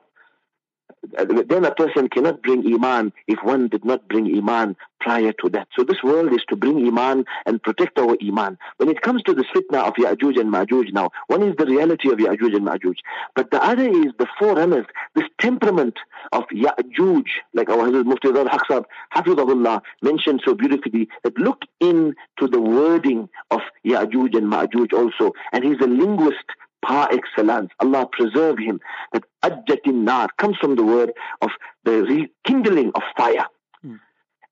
then 1.03 1.65
a 1.65 1.75
person 1.75 2.09
cannot 2.09 2.43
bring 2.43 2.67
Iman 2.73 3.13
if 3.27 3.39
one 3.43 3.69
did 3.69 3.85
not 3.85 4.09
bring 4.09 4.27
Iman 4.37 4.77
prior 5.01 5.33
to 5.33 5.49
that. 5.51 5.69
So 5.77 5.85
this 5.85 6.03
world 6.03 6.33
is 6.33 6.43
to 6.49 6.57
bring 6.57 6.87
Iman 6.87 7.25
and 7.47 7.63
protect 7.63 7.99
our 7.99 8.17
Iman. 8.23 8.59
When 8.79 8.89
it 8.89 9.01
comes 9.01 9.23
to 9.25 9.35
the 9.35 9.45
fitna 9.45 9.87
of 9.87 9.95
Ya'juj 9.95 10.41
and 10.41 10.53
Ma'juj 10.53 10.93
now, 10.93 11.11
one 11.29 11.43
is 11.43 11.55
the 11.57 11.67
reality 11.67 12.11
of 12.11 12.19
Ya'juj 12.19 12.57
and 12.57 12.67
Ma'juj, 12.67 12.97
but 13.35 13.51
the 13.51 13.63
other 13.63 13.89
is 13.89 14.13
the 14.19 14.27
forerunners, 14.39 14.87
this 15.15 15.25
temperament 15.41 15.95
of 16.33 16.45
Ya'juj, 16.53 17.25
like 17.55 17.71
our 17.71 17.89
Hazrat 17.89 18.05
Mufti 18.05 18.29
Zadar 18.29 18.49
Haqsab, 18.49 18.85
Hafizahullah, 19.15 19.81
mentioned 20.03 20.43
so 20.45 20.55
beautifully, 20.55 21.09
that 21.23 21.39
look 21.39 21.63
into 21.81 22.15
the 22.41 22.61
wording 22.61 23.29
of 23.51 23.61
Ya'juj 23.85 24.37
and 24.37 24.53
Ma'juj 24.53 24.93
also, 24.93 25.33
and 25.53 25.65
he's 25.65 25.81
a 25.81 25.87
linguist 25.87 26.45
par 26.83 27.09
excellence. 27.13 27.71
Allah 27.81 28.09
preserve 28.11 28.59
him. 28.59 28.81
That 29.13 29.25
ajjatin 29.43 30.05
nar 30.05 30.29
comes 30.39 30.57
from 30.59 30.77
the 30.77 30.85
word 30.85 31.13
of 31.41 31.51
the 31.85 32.03
rekindling 32.03 32.93
of 32.95 33.03
fire. 33.17 33.47
Mm. 33.85 34.01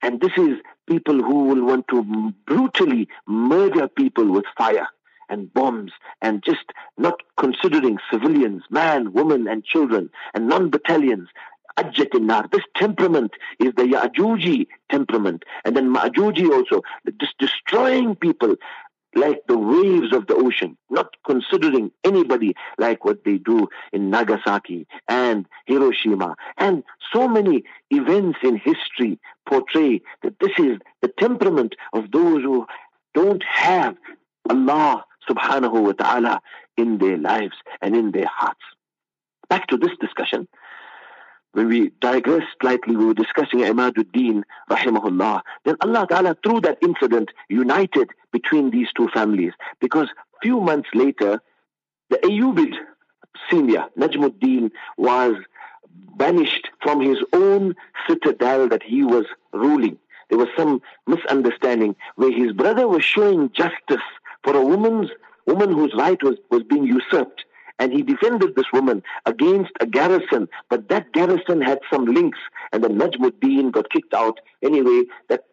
And 0.03 0.21
this 0.21 0.33
is 0.37 0.59
people 0.87 1.23
who 1.23 1.45
will 1.45 1.65
want 1.65 1.89
to 1.89 2.33
brutally 2.47 3.09
murder 3.27 3.89
people 3.89 4.31
with 4.31 4.45
fire 4.57 4.89
and 5.29 5.53
bombs 5.53 5.93
and 6.23 6.43
just 6.45 6.65
not 6.97 7.21
considering 7.37 7.99
civilians, 8.11 8.63
man, 8.71 9.13
woman, 9.13 9.49
and 9.49 9.65
children, 9.65 10.11
and 10.35 10.49
non 10.49 10.71
battalions. 10.71 11.29
Ajjatinar. 11.79 12.51
This 12.51 12.63
temperament 12.75 13.33
is 13.59 13.75
the 13.77 13.83
Ya'juji 13.83 14.67
temperament. 14.91 15.43
And 15.63 15.77
then 15.77 15.93
Ma'juji 15.95 16.49
also, 16.51 16.81
just 17.21 17.37
destroying 17.39 18.17
people 18.17 18.57
like 19.17 19.43
the 19.49 19.59
waves 19.59 20.13
of 20.13 20.27
the 20.27 20.35
ocean, 20.35 20.77
not 20.91 21.17
considering 21.27 21.91
anybody 22.05 22.55
like 22.79 23.05
what 23.05 23.25
they 23.25 23.39
do 23.39 23.69
in 23.93 24.11
Nagasaki 24.11 24.87
and 25.09 25.47
Hiroshima. 25.67 26.37
And 26.59 26.85
so 27.13 27.27
many 27.27 27.65
events 27.91 28.39
in 28.43 28.57
history 28.57 29.19
portray 29.49 30.03
that 30.23 30.39
this 30.39 30.53
is 30.59 30.79
the 31.01 31.13
temperament 31.19 31.75
of 31.95 32.11
those 32.13 32.43
who 32.43 32.67
don't 33.15 33.43
have 33.43 33.97
Allah 34.51 35.05
subhanahu 35.29 35.83
wa 35.83 35.93
ta'ala 35.93 36.41
in 36.77 36.99
their 36.99 37.17
lives 37.17 37.57
and 37.81 37.97
in 37.97 38.13
their 38.13 38.27
hearts. 38.27 38.61
Back 39.49 39.67
to 39.69 39.79
this 39.79 39.93
discussion 40.01 40.47
when 41.57 41.69
we 41.69 41.91
digress 42.03 42.43
slightly, 42.61 42.95
we 42.97 43.07
were 43.07 43.15
discussing 43.15 43.61
Imaduddin, 43.61 44.43
rahimahullah. 44.69 45.41
Then 45.65 45.77
Allah 45.81 46.07
Ta'ala, 46.07 46.37
through 46.45 46.61
that 46.61 46.77
incident, 46.83 47.31
united 47.49 48.11
between 48.31 48.71
these 48.71 48.89
two 48.95 49.09
families. 49.09 49.53
Because 49.81 50.09
few 50.43 50.61
months 50.61 50.91
later, 50.93 51.41
the 52.11 52.19
Ayyubid 52.19 52.75
senior, 53.51 53.87
Najmuddin, 53.99 54.71
was 54.99 55.37
banished 56.19 56.69
from 56.83 57.01
his 57.01 57.17
own 57.33 57.75
citadel 58.07 58.69
that 58.69 58.83
he 58.83 59.03
was 59.03 59.25
ruling. 59.55 59.97
There 60.29 60.39
was 60.39 60.49
some 60.59 60.83
misunderstanding 61.07 61.97
where 62.17 62.33
his 62.33 62.53
brother 62.53 62.87
was 62.87 63.03
showing 63.03 63.51
justice 63.53 64.05
for 64.45 64.55
a 64.55 64.63
woman's 64.63 65.09
woman 65.47 65.73
whose 65.73 65.95
right 65.95 66.23
was, 66.23 66.37
was 66.51 66.65
being 66.65 66.85
usurped 66.85 67.46
and 67.79 67.93
he 67.93 68.03
defended 68.03 68.55
this 68.57 68.67
woman 68.73 69.03
against 69.27 69.73
a 69.81 69.87
garrison, 69.87 70.49
but 70.71 70.89
that 70.89 71.13
garrison 71.13 71.61
had 71.61 71.79
some 71.93 72.07
links, 72.07 72.39
and 72.73 72.83
then 72.83 72.99
Najmuddin 72.99 73.73
got 73.73 73.91
kicked 73.91 74.15
out. 74.15 74.41
Anyway, 74.63 75.05
that 75.29 75.45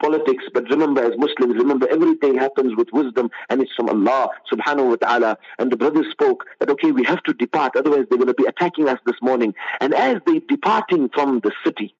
politics, 0.00 0.44
but 0.52 0.68
remember 0.70 1.02
as 1.04 1.18
Muslims, 1.18 1.54
remember 1.56 1.86
everything 1.90 2.36
happens 2.36 2.74
with 2.76 2.88
wisdom 2.92 3.30
and 3.48 3.60
it's 3.60 3.74
from 3.74 3.88
Allah 3.88 4.30
subhanahu 4.50 4.88
wa 4.88 4.96
ta'ala. 4.96 5.38
And 5.58 5.70
the 5.70 5.76
brothers 5.76 6.06
spoke 6.10 6.46
that, 6.58 6.70
okay, 6.70 6.90
we 6.90 7.04
have 7.04 7.22
to 7.24 7.34
depart, 7.34 7.76
otherwise 7.76 8.06
they're 8.08 8.18
going 8.18 8.28
to 8.28 8.34
be 8.34 8.46
attacking 8.46 8.88
us 8.88 8.98
this 9.04 9.16
morning. 9.20 9.54
And 9.80 9.94
as 9.94 10.16
they 10.26 10.40
departing 10.40 11.10
from 11.12 11.40
the 11.40 11.52
city 11.64 11.94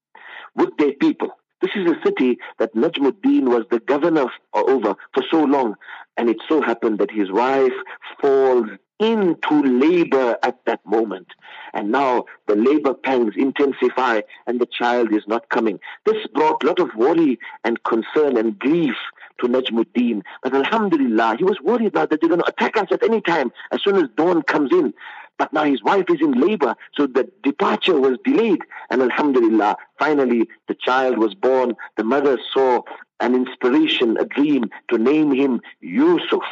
with 0.55 0.71
their 0.79 0.93
people, 0.93 1.29
this 1.61 1.73
is 1.75 1.91
a 1.91 2.01
city 2.05 2.39
that 2.59 2.75
Najmuddin 2.75 3.49
was 3.49 3.65
the 3.71 3.81
governor 3.81 4.27
over 4.55 4.95
for 5.13 5.23
so 5.31 5.45
long. 5.45 5.75
And 6.17 6.31
it 6.31 6.39
so 6.49 6.63
happened 6.63 6.99
that 6.99 7.11
his 7.11 7.31
wife 7.31 7.73
falls 8.21 8.67
into 9.01 9.63
labor 9.63 10.37
at 10.43 10.59
that 10.67 10.85
moment. 10.85 11.29
And 11.73 11.91
now 11.91 12.27
the 12.47 12.55
labor 12.55 12.95
pangs 12.95 13.35
intensify 13.37 14.21
and 14.47 14.61
the 14.61 14.67
child 14.67 15.13
is 15.13 15.23
not 15.27 15.49
coming. 15.49 15.81
This 16.05 16.27
brought 16.35 16.63
a 16.63 16.67
lot 16.67 16.79
of 16.79 16.95
worry 16.95 17.39
and 17.65 17.83
concern 17.85 18.37
and 18.37 18.59
grief 18.59 18.97
to 19.41 19.49
Najmuddin. 19.49 20.23
But 20.43 20.55
Alhamdulillah, 20.55 21.37
he 21.39 21.45
was 21.45 21.59
worried 21.63 21.95
now 21.95 22.07
that 22.07 22.21
they're 22.21 22.29
going 22.29 22.43
to 22.43 22.49
attack 22.49 22.77
us 22.77 22.89
at 22.91 23.03
any 23.03 23.21
time 23.23 23.51
as 23.73 23.83
soon 23.83 23.97
as 23.97 24.11
dawn 24.17 24.43
comes 24.43 24.71
in. 24.73 24.93
But 25.39 25.55
now 25.55 25.65
his 25.65 25.83
wife 25.83 26.05
is 26.11 26.21
in 26.21 26.33
labor, 26.33 26.75
so 26.95 27.07
the 27.07 27.27
departure 27.43 27.99
was 27.99 28.19
delayed. 28.27 28.61
And 28.91 29.01
Alhamdulillah, 29.01 29.77
finally 29.99 30.51
the 30.69 30.75
child 30.75 31.17
was 31.17 31.35
born. 31.35 31.77
The 31.97 32.05
mother 32.05 32.39
saw 32.53 32.83
an 33.21 33.35
inspiration, 33.35 34.19
a 34.19 34.27
dream 34.27 34.65
to 34.91 34.99
name 34.99 35.33
him 35.33 35.63
Yusuf. 35.81 36.43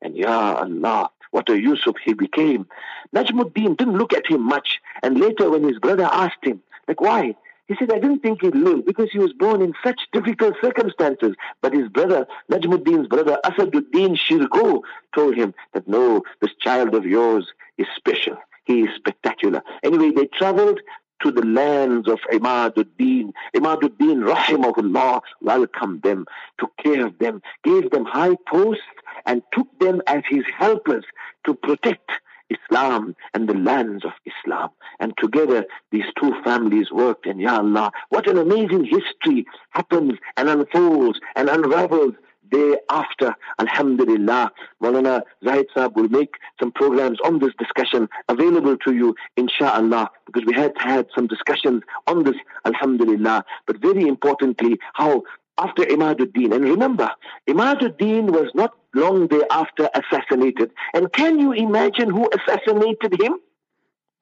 And 0.00 0.16
Ya 0.16 0.54
Allah, 0.54 1.10
what 1.30 1.48
a 1.48 1.60
Yusuf 1.60 1.96
he 2.04 2.12
became. 2.12 2.66
Najmuddin 3.14 3.76
didn't 3.76 3.98
look 3.98 4.12
at 4.12 4.26
him 4.26 4.42
much. 4.42 4.80
And 5.02 5.18
later 5.20 5.50
when 5.50 5.64
his 5.64 5.78
brother 5.78 6.08
asked 6.10 6.44
him, 6.44 6.62
like, 6.88 7.00
why? 7.00 7.34
He 7.68 7.76
said, 7.78 7.92
I 7.92 8.00
didn't 8.00 8.18
think 8.18 8.42
he'd 8.42 8.56
live 8.56 8.84
because 8.84 9.10
he 9.12 9.20
was 9.20 9.32
born 9.32 9.62
in 9.62 9.74
such 9.84 10.00
difficult 10.12 10.54
circumstances. 10.60 11.36
But 11.62 11.72
his 11.72 11.88
brother, 11.88 12.26
Najmuddin's 12.50 13.06
brother, 13.06 13.38
Asaduddin 13.44 14.18
Shirkuh, 14.18 14.80
told 15.14 15.36
him 15.36 15.54
that 15.72 15.86
no, 15.86 16.22
this 16.40 16.50
child 16.60 16.96
of 16.96 17.04
yours 17.04 17.46
is 17.78 17.86
special. 17.96 18.36
He 18.64 18.80
is 18.82 18.90
spectacular. 18.96 19.62
Anyway, 19.84 20.10
they 20.10 20.26
traveled 20.26 20.80
to 21.22 21.30
the 21.30 21.44
lands 21.44 22.08
of 22.08 22.18
Imaduddin. 22.32 23.32
Imaduddin, 23.54 24.24
rahimahullah, 24.26 25.20
welcomed 25.40 26.02
them, 26.02 26.26
took 26.58 26.76
care 26.76 27.06
of 27.06 27.18
them, 27.18 27.42
gave 27.64 27.90
them 27.90 28.04
high 28.04 28.36
posts, 28.48 28.82
and 29.26 29.42
took 29.52 29.66
them 29.78 30.02
as 30.06 30.22
his 30.28 30.44
helpers 30.58 31.04
to 31.44 31.54
protect 31.54 32.10
Islam 32.50 33.14
and 33.32 33.48
the 33.48 33.54
lands 33.54 34.04
of 34.04 34.12
Islam. 34.26 34.70
And 34.98 35.14
together 35.18 35.64
these 35.92 36.06
two 36.18 36.34
families 36.42 36.90
worked 36.90 37.26
and 37.26 37.40
Ya 37.40 37.58
Allah, 37.58 37.92
what 38.08 38.28
an 38.28 38.38
amazing 38.38 38.84
history 38.84 39.46
happens 39.70 40.18
and 40.36 40.48
unfolds 40.48 41.20
and 41.36 41.48
unravels 41.48 42.14
day 42.50 42.76
after. 42.90 43.34
Alhamdulillah. 43.58 44.52
Maulana 44.82 45.22
Zahid 45.44 45.66
Saab 45.76 45.94
will 45.94 46.08
make 46.08 46.34
some 46.60 46.72
programs 46.72 47.18
on 47.24 47.38
this 47.38 47.52
discussion 47.58 48.08
available 48.28 48.76
to 48.78 48.94
you, 48.94 49.14
inshallah, 49.36 50.10
because 50.26 50.44
we 50.46 50.54
had 50.54 50.72
had 50.76 51.06
some 51.14 51.26
discussions 51.26 51.82
on 52.06 52.24
this, 52.24 52.36
Alhamdulillah. 52.64 53.44
But 53.66 53.80
very 53.80 54.06
importantly, 54.06 54.78
how 54.94 55.22
after 55.58 55.82
Imaduddin. 55.82 56.54
And 56.54 56.64
remember, 56.64 57.10
Imaduddin 57.48 58.30
was 58.30 58.50
not 58.54 58.72
long 58.94 59.28
thereafter 59.28 59.88
assassinated. 59.94 60.72
And 60.94 61.12
can 61.12 61.38
you 61.38 61.52
imagine 61.52 62.10
who 62.10 62.28
assassinated 62.34 63.20
him? 63.20 63.34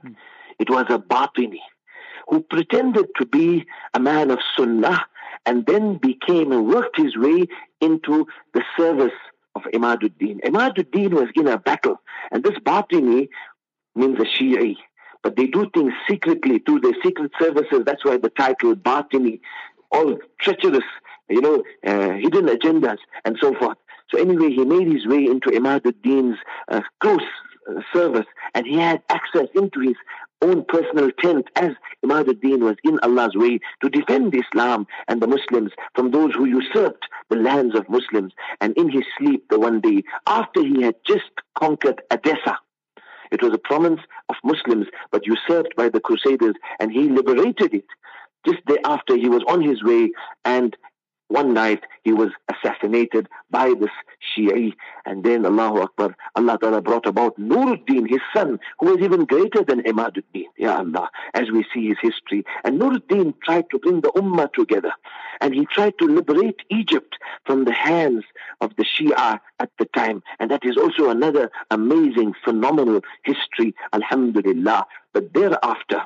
Hmm. 0.02 0.12
It 0.58 0.68
was 0.68 0.86
a 0.88 0.98
Batini 0.98 1.60
who 2.28 2.42
pretended 2.42 3.06
to 3.16 3.24
be 3.24 3.66
a 3.94 4.00
man 4.00 4.30
of 4.30 4.38
Sunnah 4.56 5.06
and 5.46 5.66
then 5.66 5.98
became 5.98 6.52
and 6.52 6.66
worked 6.66 6.96
his 6.96 7.16
way 7.16 7.46
into 7.80 8.26
the 8.54 8.62
service 8.76 9.12
of 9.54 9.62
Imaduddin. 9.72 10.40
Imaduddin 10.40 11.12
was 11.12 11.28
in 11.34 11.48
a 11.48 11.58
battle, 11.58 12.00
and 12.30 12.42
this 12.42 12.58
Batini 12.58 13.28
means 13.94 14.18
a 14.18 14.24
Shi'i. 14.24 14.76
But 15.22 15.36
they 15.36 15.46
do 15.46 15.68
things 15.74 15.92
secretly 16.08 16.60
through 16.60 16.80
their 16.80 16.94
secret 17.02 17.32
services. 17.40 17.82
That's 17.84 18.04
why 18.04 18.18
the 18.18 18.30
title 18.30 18.76
Batini, 18.76 19.40
all 19.90 20.18
treacherous 20.40 20.84
you 21.28 21.40
know, 21.40 21.62
uh, 21.86 22.12
hidden 22.14 22.46
agendas 22.46 22.98
and 23.24 23.36
so 23.40 23.54
forth. 23.54 23.78
So 24.10 24.18
anyway, 24.18 24.50
he 24.50 24.64
made 24.64 24.90
his 24.90 25.06
way 25.06 25.24
into 25.24 25.50
Imaduddin's 25.50 26.38
uh, 26.68 26.80
close 27.00 27.20
uh, 27.68 27.80
service 27.92 28.26
and 28.54 28.66
he 28.66 28.78
had 28.78 29.02
access 29.10 29.48
into 29.54 29.80
his 29.80 29.96
own 30.42 30.64
personal 30.64 31.10
tent 31.20 31.48
as 31.56 31.70
Imaduddin 32.04 32.60
was 32.60 32.76
in 32.84 32.98
Allah's 33.00 33.34
way 33.34 33.60
to 33.82 33.90
defend 33.90 34.34
Islam 34.34 34.86
and 35.08 35.20
the 35.20 35.26
Muslims 35.26 35.72
from 35.94 36.10
those 36.10 36.34
who 36.34 36.46
usurped 36.46 37.06
the 37.28 37.36
lands 37.36 37.74
of 37.74 37.88
Muslims. 37.88 38.32
And 38.60 38.76
in 38.76 38.90
his 38.90 39.04
sleep 39.18 39.44
the 39.50 39.58
one 39.58 39.80
day, 39.80 40.02
after 40.26 40.62
he 40.62 40.82
had 40.82 40.96
just 41.06 41.30
conquered 41.58 42.02
Edessa, 42.10 42.58
it 43.30 43.42
was 43.42 43.52
a 43.52 43.58
province 43.58 44.00
of 44.28 44.36
Muslims 44.44 44.86
but 45.10 45.26
usurped 45.26 45.76
by 45.76 45.88
the 45.88 46.00
Crusaders 46.00 46.54
and 46.80 46.92
he 46.92 47.08
liberated 47.08 47.74
it. 47.74 47.84
Just 48.46 48.60
thereafter 48.66 49.16
he 49.16 49.28
was 49.28 49.42
on 49.48 49.60
his 49.62 49.82
way 49.82 50.10
and 50.44 50.76
one 51.28 51.54
night 51.54 51.84
he 52.04 52.12
was 52.12 52.30
assassinated 52.48 53.28
by 53.50 53.74
this 53.78 53.90
Shi'i 54.36 54.72
and 55.04 55.24
then 55.24 55.44
Allahu 55.46 55.80
Akbar, 55.82 56.16
Allah 56.34 56.58
Ta'ala 56.58 56.80
brought 56.80 57.06
about 57.06 57.38
Nuruddin, 57.38 58.08
his 58.08 58.20
son, 58.34 58.58
who 58.78 58.86
was 58.86 58.98
even 59.00 59.24
greater 59.24 59.62
than 59.62 59.82
Imaduddin, 59.82 60.46
Ya 60.56 60.78
Allah, 60.78 61.10
as 61.34 61.50
we 61.50 61.64
see 61.72 61.88
his 61.88 61.98
history. 62.00 62.44
And 62.64 62.80
Nuruddin 62.80 63.34
tried 63.42 63.70
to 63.70 63.78
bring 63.78 64.00
the 64.00 64.12
Ummah 64.12 64.52
together 64.52 64.92
and 65.40 65.54
he 65.54 65.66
tried 65.66 65.94
to 65.98 66.06
liberate 66.06 66.60
Egypt 66.70 67.16
from 67.44 67.64
the 67.64 67.72
hands 67.72 68.24
of 68.60 68.74
the 68.76 68.84
Shia 68.84 69.40
at 69.60 69.70
the 69.78 69.84
time. 69.86 70.22
And 70.40 70.50
that 70.50 70.64
is 70.64 70.76
also 70.76 71.10
another 71.10 71.50
amazing, 71.70 72.34
phenomenal 72.44 73.02
history, 73.22 73.74
Alhamdulillah. 73.92 74.86
But 75.12 75.32
thereafter, 75.34 76.02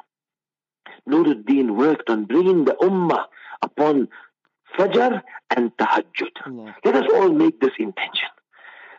Nuruddin 1.08 1.76
worked 1.76 2.10
on 2.10 2.24
bringing 2.24 2.64
the 2.64 2.76
Ummah 2.82 3.24
upon 3.62 4.08
Fajr 4.76 5.22
and 5.56 5.76
Tahajjud. 5.76 6.74
Let 6.84 6.96
us 6.96 7.04
all 7.14 7.30
make 7.30 7.60
this 7.60 7.72
intention. 7.78 8.28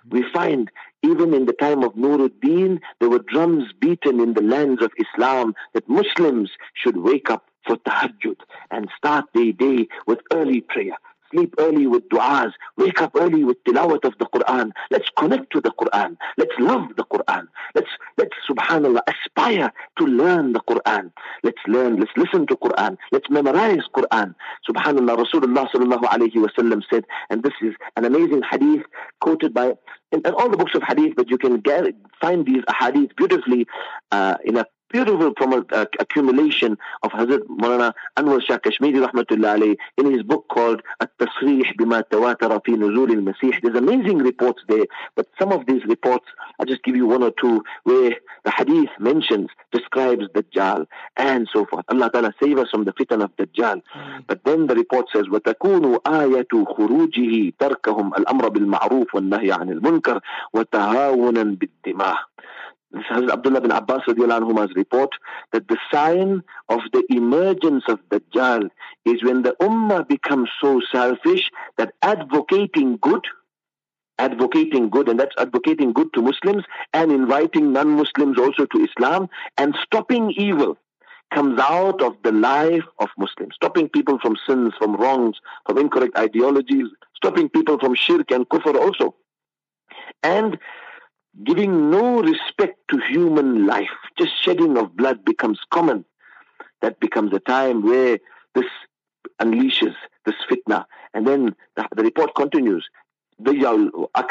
We 0.10 0.24
find 0.34 0.70
even 1.02 1.34
in 1.34 1.46
the 1.46 1.54
time 1.54 1.84
of 1.84 1.94
Nuruddin, 1.94 2.80
there 3.00 3.10
were 3.10 3.20
drums 3.20 3.72
beaten 3.80 4.20
in 4.20 4.34
the 4.34 4.42
lands 4.42 4.82
of 4.82 4.92
Islam 4.98 5.56
that 5.74 5.88
Muslims 5.88 6.52
should 6.74 6.98
wake 6.98 7.30
up 7.30 7.46
for 7.66 7.78
tahajjud 7.78 8.38
and 8.72 8.90
start 8.98 9.26
their 9.34 9.52
day 9.54 9.88
with 10.06 10.20
early 10.32 10.62
prayer 10.62 10.98
sleep 11.34 11.54
early 11.58 11.88
with 11.88 12.08
du'as, 12.10 12.52
wake 12.78 13.02
up 13.02 13.12
early 13.16 13.44
with 13.44 13.58
tilawat 13.66 14.06
of 14.06 14.14
the 14.20 14.26
Quran. 14.26 14.72
Let's 14.92 15.10
connect 15.18 15.52
to 15.54 15.62
the 15.62 15.72
Quran. 15.72 16.16
Let's 16.38 16.54
love 16.60 16.90
the 16.96 17.04
Quran. 17.04 17.48
Let's, 17.76 17.90
let's 18.18 18.36
subhanAllah, 18.50 19.02
aspire 19.08 19.72
to 20.00 20.06
learn 20.06 20.54
the 20.54 20.62
Quran. 20.62 21.12
Let's 21.44 21.62
learn, 21.68 21.98
let's 21.98 22.12
listen 22.16 22.48
to 22.48 22.56
Quran. 22.56 22.98
Let's 23.12 23.30
memorize 23.30 23.84
Quran. 23.96 24.36
Subhanallah, 24.70 25.26
Rasulullah 25.26 25.68
sallallahu 25.74 26.04
alayhi 26.04 26.38
wa 26.38 26.50
sallam 26.58 26.82
said, 26.92 27.06
and 27.30 27.44
this 27.44 27.54
is 27.62 27.74
an 27.96 28.06
amazing 28.06 28.44
hadith 28.50 28.84
quoted 29.20 29.54
by 29.54 29.74
in, 30.12 30.22
in 30.26 30.34
all 30.34 30.50
the 30.50 30.58
books 30.58 30.76
of 30.76 30.84
hadith, 30.88 31.14
but 31.16 31.30
you 31.30 31.38
can 31.38 31.60
get, 31.60 31.86
find 32.22 32.46
these 32.46 32.64
hadith 32.80 33.16
beautifully 33.18 33.66
uh, 34.12 34.36
in 34.46 34.58
a 34.58 34.66
beautiful 34.93 35.33
uh, 35.73 35.85
accumulation 36.01 36.79
of 37.03 37.11
Hazrat 37.13 37.43
Maulana 37.47 37.93
Anwar 38.17 38.43
Shah 38.43 38.59
Kashmiri 38.59 38.99
rahmatullah 38.99 39.59
alayhi 39.59 39.77
in 39.99 40.13
his 40.13 40.23
book 40.23 40.47
called 40.49 40.83
At-Tasrih 41.01 41.77
bima 41.79 42.03
tawatara 42.11 42.65
fi 42.65 42.73
nuzul 42.73 43.11
al-Masih. 43.11 43.61
There's 43.63 43.77
amazing 43.77 44.19
reports 44.19 44.63
there, 44.69 44.87
but 45.15 45.27
some 45.39 45.53
of 45.53 45.67
these 45.67 45.85
reports, 45.85 46.25
I'll 46.59 46.67
just 46.67 46.83
give 46.83 46.97
you 46.97 47.07
one 47.07 47.23
or 47.23 47.33
two 47.39 47.63
where 47.85 48.15
the 48.45 48.51
hadith 48.51 48.91
mentions, 48.99 49.51
describes 49.73 50.25
Dajjal 50.35 50.87
and 51.17 51.49
so 51.53 51.67
forth. 51.67 51.85
Allah 51.89 52.11
Ta'ala 52.11 52.33
save 52.41 52.59
us 52.59 52.71
from 52.71 52.85
the 52.85 52.93
fitan 52.93 53.23
of 53.23 53.37
Dajjal. 53.37 53.83
Mm. 53.97 54.27
But 54.27 54.45
then 54.45 54.67
the 54.67 54.75
report 54.75 55.07
says, 55.13 55.27
وَتَكُونُ 55.27 56.03
آيَةُ 56.03 56.49
خُرُوجِهِ 56.51 57.55
تَرْكَهُمْ 57.61 58.13
الْأَمْرَ 58.15 58.49
بِالْمَعْرُوفِ 58.49 59.15
وَالنَّهْيَ 59.15 59.53
عَنِ 59.53 59.71
الْمُنْكَرِ 59.71 60.21
وَتَهَاوُنًا 60.55 61.59
بِالدِّمَاءِ 61.59 62.17
this 62.94 63.04
Hazrat 63.10 63.32
Abdullah 63.32 63.62
bin 63.62 63.72
Abbas 63.72 64.02
anhuma's 64.08 64.74
report 64.76 65.10
that 65.52 65.68
the 65.68 65.78
sign 65.92 66.44
of 66.70 66.82
the 66.94 67.04
emergence 67.10 67.84
of 67.88 68.00
Dajjal 68.10 68.70
is 69.06 69.24
when 69.24 69.42
the 69.42 69.56
Ummah 69.60 70.08
becomes 70.08 70.50
so 70.62 70.80
selfish 70.92 71.50
that 71.78 71.94
advocating 72.04 72.98
good, 73.02 73.26
advocating 74.20 74.90
good, 74.90 75.10
and 75.10 75.20
that's 75.20 75.36
advocating 75.40 75.92
good 75.92 76.14
to 76.14 76.22
Muslims 76.22 76.64
and 76.94 77.12
inviting 77.12 77.74
non-Muslims 77.74 78.38
also 78.38 78.66
to 78.68 78.86
Islam 78.86 79.28
and 79.58 79.76
stopping 79.84 80.32
evil 80.38 80.78
comes 81.34 81.60
out 81.60 82.00
of 82.04 82.16
the 82.24 82.32
life 82.32 82.84
of 83.00 83.10
Muslims, 83.18 83.56
stopping 83.56 83.90
people 83.90 84.20
from 84.20 84.36
sins, 84.48 84.72
from 84.78 84.96
wrongs, 84.96 85.38
from 85.66 85.80
incorrect 85.80 86.16
ideologies, 86.16 86.88
stopping 87.16 87.50
people 87.50 87.80
from 87.80 87.96
shirk 87.96 88.30
and 88.30 88.48
kufr 88.50 88.76
also. 88.76 89.16
And 90.22 90.60
giving 91.44 91.90
no 91.90 92.22
respect 92.22 92.80
to 92.90 92.98
human 93.10 93.66
life, 93.66 93.90
just 94.18 94.32
shedding 94.44 94.78
of 94.78 94.96
blood 94.96 95.26
becomes 95.26 95.60
common. 95.72 96.06
That 96.82 97.00
becomes 97.00 97.34
a 97.34 97.40
time 97.40 97.84
where 97.84 98.20
this 98.54 98.66
unleashes 99.42 99.96
this 100.26 100.36
fitna. 100.50 100.86
And 101.14 101.26
then 101.26 101.56
the, 101.76 101.88
the 101.96 102.04
report 102.04 102.36
continues. 102.36 102.88
The 103.40 103.52
uh, 103.52 104.24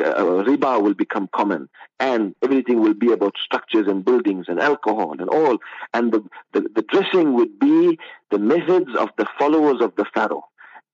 riba 0.44 0.80
will 0.80 0.94
become 0.94 1.28
common 1.34 1.68
and 1.98 2.34
everything 2.40 2.80
will 2.80 2.94
be 2.94 3.10
about 3.10 3.34
structures 3.42 3.88
and 3.88 4.04
buildings 4.04 4.46
and 4.48 4.60
alcohol 4.60 5.16
and 5.18 5.28
all. 5.28 5.58
And 5.92 6.12
the, 6.12 6.24
the, 6.52 6.68
the 6.74 6.82
dressing 6.82 7.34
would 7.34 7.58
be 7.58 7.98
the 8.30 8.38
methods 8.38 8.94
of 8.96 9.08
the 9.18 9.26
followers 9.38 9.80
of 9.80 9.94
the 9.96 10.04
Pharaoh 10.14 10.44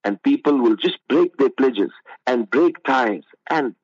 and 0.03 0.21
people 0.23 0.57
will 0.57 0.75
just 0.75 0.97
break 1.07 1.37
their 1.37 1.49
pledges 1.49 1.91
and 2.27 2.49
break 2.49 2.83
ties. 2.83 3.23
And, 3.49 3.75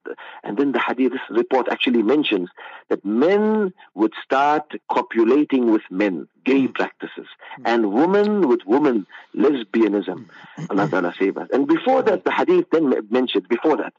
and 0.44 0.58
then 0.58 0.72
the 0.72 0.80
hadith 0.80 1.14
report 1.30 1.68
actually 1.70 2.02
mentions 2.02 2.50
that 2.90 3.04
men 3.04 3.74
would 3.94 4.14
start 4.24 4.72
copulating 4.90 5.72
with 5.72 5.82
men, 5.90 6.28
gay 6.46 6.66
hmm. 6.66 6.72
practices, 6.72 7.28
hmm. 7.56 7.64
and 7.66 7.92
women 7.92 8.48
with 8.48 8.62
women, 8.66 9.06
lesbianism. 9.36 10.26
Hmm. 10.56 10.66
Allah 10.70 10.90
Ta'ala 10.90 11.14
save 11.18 11.38
us. 11.38 11.50
And 11.52 11.68
before 11.68 12.02
that, 12.04 12.24
the 12.24 12.32
hadith 12.32 12.68
then 12.72 12.94
mentioned, 13.10 13.48
before 13.50 13.78
that, 13.78 13.94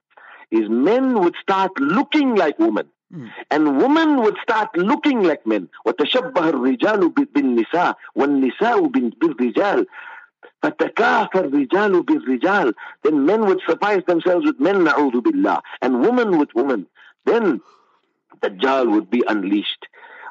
is 0.51 0.69
men 0.69 1.21
would 1.21 1.37
start 1.41 1.73
looking 1.79 2.35
like 2.35 2.59
women. 2.59 2.89
Mm. 3.13 3.29
And 3.51 3.79
women 3.79 4.23
would 4.23 4.37
start 4.43 4.69
looking 4.77 5.23
like 5.23 5.45
men. 5.45 5.69
وَتَشَبَّهَ 5.87 6.33
الرِّجَالُ 6.33 7.13
بِالنِّسَاءِ 7.13 7.95
وَالنِّسَاءُ 8.17 8.93
بِالرِّجَالِ 8.93 9.87
فَتَكَافَ 10.63 11.31
الرِّجَالُ 11.33 12.03
بِالرِّجَالِ 12.03 12.73
Then 13.03 13.25
men 13.25 13.47
would 13.47 13.61
suffice 13.67 14.03
themselves 14.07 14.45
with 14.45 14.61
men, 14.61 14.85
na'udhu 14.85 15.23
billah, 15.23 15.63
and 15.81 16.01
women 16.01 16.39
with 16.39 16.51
women. 16.55 16.87
Then 17.25 17.61
Dajjal 18.43 18.91
would 18.93 19.11
be 19.11 19.23
unleashed. 19.27 19.87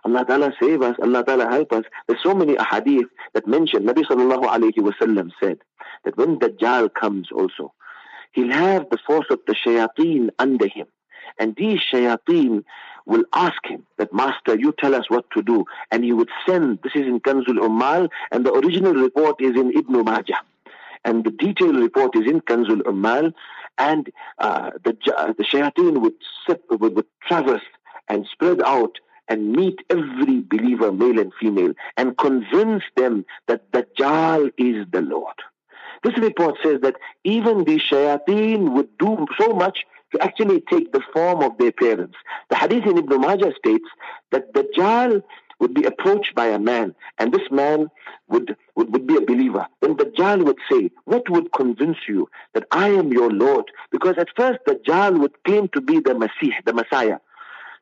Allah 0.05 0.25
Ta'ala 0.25 0.53
save 0.59 0.81
us, 0.81 0.95
Allah 1.01 1.23
Ta'ala 1.23 1.49
help 1.49 1.73
us. 1.73 1.83
There's 2.07 2.21
so 2.23 2.33
many 2.33 2.55
ahadith 2.55 3.09
that 3.33 3.47
mention, 3.47 3.83
Nabi 3.83 4.05
Sallallahu 4.05 4.45
Alaihi 4.45 4.77
Wasallam 4.77 5.31
said 5.41 5.59
that 6.05 6.17
when 6.17 6.39
Dajjal 6.39 6.93
comes 6.93 7.29
also, 7.31 7.73
he'll 8.31 8.51
have 8.51 8.89
the 8.89 8.97
force 9.05 9.27
of 9.29 9.39
the 9.45 9.53
shayateen 9.53 10.29
under 10.39 10.67
him. 10.67 10.87
And 11.38 11.54
these 11.56 11.80
shayateen 11.92 12.64
will 13.06 13.24
ask 13.32 13.64
him 13.66 13.84
that, 13.98 14.12
Master, 14.12 14.56
you 14.58 14.74
tell 14.78 14.94
us 14.94 15.10
what 15.10 15.30
to 15.32 15.42
do. 15.42 15.64
And 15.90 16.04
he 16.04 16.12
would 16.12 16.30
send, 16.46 16.80
this 16.82 16.94
is 16.94 17.06
in 17.06 17.20
Kanzul 17.20 17.58
Ummal, 17.58 18.08
and 18.32 18.46
the 18.46 18.52
original 18.52 18.94
report 18.94 19.40
is 19.40 19.56
in 19.56 19.72
Ibn 19.76 20.04
Majah. 20.04 20.40
And 21.04 21.24
the 21.24 21.30
detailed 21.30 21.76
report 21.76 22.16
is 22.16 22.30
in 22.30 22.40
Kanzul 22.40 22.80
Ummal, 22.82 23.34
and 23.76 24.10
uh, 24.38 24.70
the, 24.84 24.96
the 25.36 25.44
shayateen 25.44 26.00
would, 26.00 26.14
sit, 26.46 26.62
would, 26.70 26.94
would 26.94 27.06
traverse 27.26 27.62
and 28.08 28.26
spread 28.30 28.62
out 28.62 28.98
and 29.28 29.52
meet 29.52 29.80
every 29.90 30.40
believer, 30.40 30.92
male 30.92 31.18
and 31.18 31.32
female, 31.40 31.72
and 31.96 32.16
convince 32.18 32.84
them 32.96 33.24
that 33.48 33.70
Dajjal 33.72 34.52
is 34.58 34.86
the 34.92 35.00
Lord. 35.00 35.34
This 36.02 36.16
report 36.18 36.56
says 36.62 36.80
that 36.82 36.96
even 37.24 37.64
the 37.64 37.80
shayateen 37.80 38.72
would 38.72 38.96
do 38.98 39.26
so 39.38 39.54
much 39.54 39.84
to 40.14 40.22
actually 40.22 40.62
take 40.70 40.92
the 40.92 41.02
form 41.12 41.42
of 41.42 41.58
their 41.58 41.72
parents. 41.72 42.16
The 42.50 42.56
hadith 42.56 42.86
in 42.86 42.98
Ibn 42.98 43.20
Majah 43.20 43.52
states 43.58 43.86
that 44.30 44.52
Dajjal 44.54 45.22
would 45.60 45.74
be 45.74 45.84
approached 45.84 46.34
by 46.34 46.46
a 46.46 46.58
man, 46.58 46.94
and 47.18 47.32
this 47.32 47.48
man 47.50 47.88
would, 48.28 48.56
would, 48.76 48.92
would 48.92 49.06
be 49.06 49.16
a 49.16 49.20
believer. 49.20 49.66
Then 49.80 49.96
Dajjal 49.96 50.44
would 50.44 50.58
say, 50.70 50.90
What 51.04 51.28
would 51.30 51.52
convince 51.52 51.98
you 52.08 52.28
that 52.54 52.66
I 52.70 52.88
am 52.88 53.12
your 53.12 53.30
Lord? 53.30 53.66
Because 53.90 54.16
at 54.18 54.28
first 54.36 54.60
Dajjal 54.66 55.18
would 55.20 55.32
claim 55.44 55.68
to 55.68 55.80
be 55.80 56.00
the 56.00 56.14
Messiah, 56.14 56.60
the 56.64 56.72
Messiah. 56.72 57.18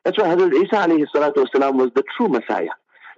That's 0.03 0.17
why 0.17 0.25
Hazrat 0.25 0.53
Isa 0.53 0.75
alayhi 0.75 1.05
salatu 1.15 1.75
was 1.75 1.91
the 1.95 2.03
true 2.17 2.27
Messiah. 2.27 2.69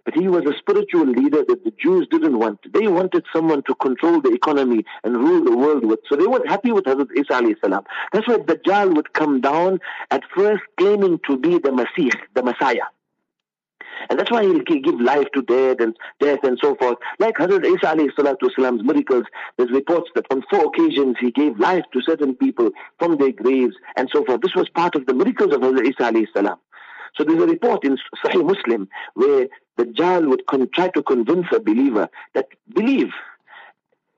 But 0.06 0.14
he 0.14 0.28
was 0.28 0.46
a 0.46 0.56
spiritual 0.58 1.08
leader 1.08 1.44
that 1.48 1.64
the 1.64 1.74
Jews 1.82 2.08
didn't 2.12 2.38
want. 2.38 2.60
They 2.72 2.88
wanted 2.88 3.26
someone 3.34 3.64
to 3.64 3.76
control 3.76 4.22
the 4.22 4.32
economy 4.32 4.86
and 5.04 5.18
rule 5.18 5.44
the 5.44 5.58
world 5.58 5.84
with. 5.84 6.00
So 6.08 6.16
they 6.16 6.28
weren't 6.28 6.48
happy 6.48 6.72
with 6.72 6.86
Hazrat 6.86 7.08
Isa 7.16 7.34
alayhi 7.34 7.56
salam. 7.60 7.84
That's 8.14 8.28
why 8.28 8.38
Dajjal 8.38 8.96
would 8.96 9.14
come 9.14 9.42
down 9.42 9.80
at 10.12 10.22
first 10.36 10.62
claiming 10.78 11.20
to 11.28 11.38
be 11.38 11.58
the 11.58 11.72
Messiah, 11.72 12.22
the 12.36 12.44
Messiah. 12.44 12.86
And 14.10 14.20
that's 14.20 14.30
why 14.30 14.44
he'll 14.44 14.60
give 14.60 15.00
life 15.00 15.28
to 15.34 15.42
dead 15.42 15.82
and 15.82 15.96
death 16.20 16.40
and 16.44 16.60
so 16.62 16.76
forth. 16.76 16.98
Like 17.20 17.38
Hazrat 17.38 17.66
Isa 17.66 17.96
alayhi 17.96 18.82
miracles, 18.84 19.24
there's 19.58 19.72
reports 19.72 20.10
that 20.16 20.26
on 20.32 20.44
four 20.50 20.66
occasions 20.66 21.16
he 21.20 21.32
gave 21.32 21.60
life 21.60 21.84
to 21.94 22.02
certain 22.02 22.36
people 22.36 22.70
from 23.00 23.18
their 23.18 23.32
graves 23.32 23.76
and 23.96 24.10
so 24.14 24.24
forth. 24.26 24.42
This 24.42 24.56
was 24.56 24.70
part 24.70 24.96
of 24.96 25.06
the 25.06 25.14
miracles 25.14 25.54
of 25.54 25.62
Hazrat 25.62 25.88
Isa 25.88 26.12
alayhi 26.12 26.28
salam. 26.36 26.58
So 27.16 27.24
there's 27.24 27.42
a 27.42 27.48
report 27.48 27.86
in 27.86 27.98
Sahih 28.24 28.46
Muslim 28.46 28.90
where 29.14 29.48
the 29.78 29.86
Dajjal 29.86 30.30
would 30.30 30.46
con- 30.48 30.70
try 30.74 30.90
to 30.90 31.04
convince 31.04 31.48
a 31.54 31.60
believer 31.60 32.10
that 32.34 32.48
believe 32.74 33.12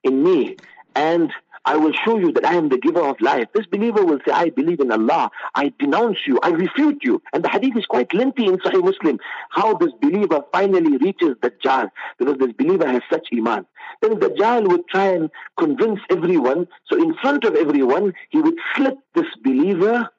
in 0.03 0.23
me 0.23 0.57
and 0.95 1.31
I 1.67 1.75
will 1.75 1.91
show 1.91 2.17
you 2.17 2.31
that 2.31 2.45
I 2.45 2.53
am 2.53 2.69
the 2.69 2.77
giver 2.77 3.01
of 3.01 3.19
life. 3.19 3.49
This 3.53 3.65
believer 3.65 4.05
will 4.05 4.19
say, 4.25 4.31
I 4.31 4.51
believe 4.51 4.79
in 4.79 4.89
Allah. 4.89 5.29
I 5.53 5.73
denounce 5.77 6.19
you. 6.25 6.39
I 6.41 6.51
refute 6.51 7.03
you. 7.03 7.21
And 7.33 7.43
the 7.43 7.49
hadith 7.49 7.75
is 7.75 7.85
quite 7.85 8.13
lengthy 8.13 8.45
in 8.45 8.57
Sahih 8.59 8.81
Muslim. 8.81 9.19
How 9.49 9.73
this 9.73 9.91
believer 10.01 10.45
finally 10.53 10.95
reaches 10.95 11.35
the 11.41 11.51
Dajjal 11.51 11.89
because 12.19 12.37
this 12.37 12.53
believer 12.53 12.87
has 12.87 13.01
such 13.11 13.27
iman. 13.33 13.65
Then 14.01 14.17
the 14.17 14.29
Dajjal 14.29 14.69
would 14.69 14.87
try 14.87 15.07
and 15.07 15.29
convince 15.57 15.99
everyone. 16.09 16.69
So 16.85 16.95
in 16.95 17.13
front 17.15 17.43
of 17.43 17.55
everyone, 17.55 18.13
he 18.29 18.39
would 18.39 18.57
slit 18.73 18.97
this 19.13 19.27
believer 19.43 20.09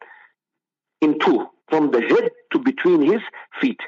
in 1.01 1.19
two 1.19 1.49
from 1.71 1.93
the 1.93 2.03
head 2.03 2.31
to 2.53 2.59
between 2.59 3.01
his 3.01 3.23
feet 3.59 3.81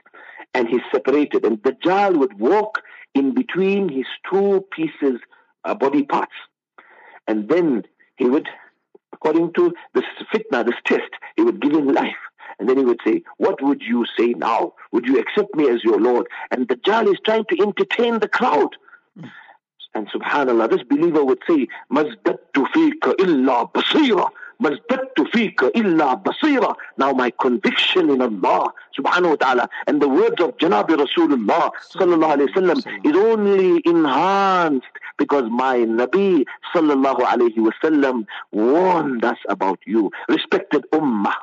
And 0.54 0.68
he's 0.68 0.82
separated. 0.92 1.46
And 1.46 1.62
Dajjal 1.62 2.18
would 2.18 2.40
walk 2.40 2.82
in 3.14 3.34
between 3.34 3.90
his 3.90 4.06
two 4.30 4.66
pieces, 4.72 5.20
uh, 5.64 5.76
body 5.76 6.04
parts. 6.04 6.34
And 7.28 7.50
then 7.50 7.84
he 8.18 8.26
would, 8.26 8.48
according 9.14 9.54
to 9.54 9.74
this 9.94 10.04
fitna, 10.34 10.66
this 10.66 10.76
test, 10.86 11.12
he 11.36 11.44
would 11.44 11.62
give 11.62 11.74
him 11.74 11.88
life. 11.88 12.16
And 12.60 12.70
then 12.70 12.78
he 12.78 12.86
would 12.86 13.00
say, 13.06 13.24
What 13.38 13.62
would 13.62 13.82
you 13.82 14.06
say 14.18 14.34
now? 14.34 14.74
Would 14.92 15.06
you 15.06 15.20
accept 15.20 15.56
me 15.56 15.70
as 15.70 15.84
your 15.84 16.00
Lord? 16.00 16.28
And 16.52 16.68
Dajjal 16.68 17.12
is 17.12 17.20
trying 17.26 17.46
to 17.50 17.62
entertain 17.62 18.20
the 18.20 18.30
crowd. 18.30 18.76
And 19.94 20.10
subhanAllah, 20.10 20.70
this 20.70 20.84
believer 20.84 21.24
would 21.24 21.42
say, 21.50 21.68
مَزْدَدْتُ 21.92 22.54
فِيكَ 22.54 23.00
إِلَّا 23.00 23.72
بَصِيرًا 23.72 24.30
Mazdadtu 24.61 25.27
fika 25.33 25.71
illa 25.75 26.17
basira. 26.17 26.75
Now 26.99 27.13
my 27.13 27.31
conviction 27.41 28.11
in 28.11 28.21
Allah 28.21 28.73
subhanahu 28.99 29.31
wa 29.31 29.37
ta'ala 29.37 29.69
and 29.87 30.01
the 30.01 30.09
words 30.09 30.41
of 30.41 30.57
Janabi 30.59 30.97
Rasulullah 31.05 31.71
sallallahu 31.95 32.37
alayhi 32.37 32.53
wasallam 32.53 32.79
is 33.05 33.17
only 33.17 33.83
enhanced 33.85 34.87
because 35.19 35.45
my 35.51 35.77
Nabi 35.77 36.45
sallallahu 36.75 37.21
Alaihi 37.21 37.59
wasallam 37.59 38.27
warned 38.53 39.25
us 39.25 39.39
about 39.49 39.79
you. 39.87 40.11
Respected 40.29 40.85
ummah 40.93 41.35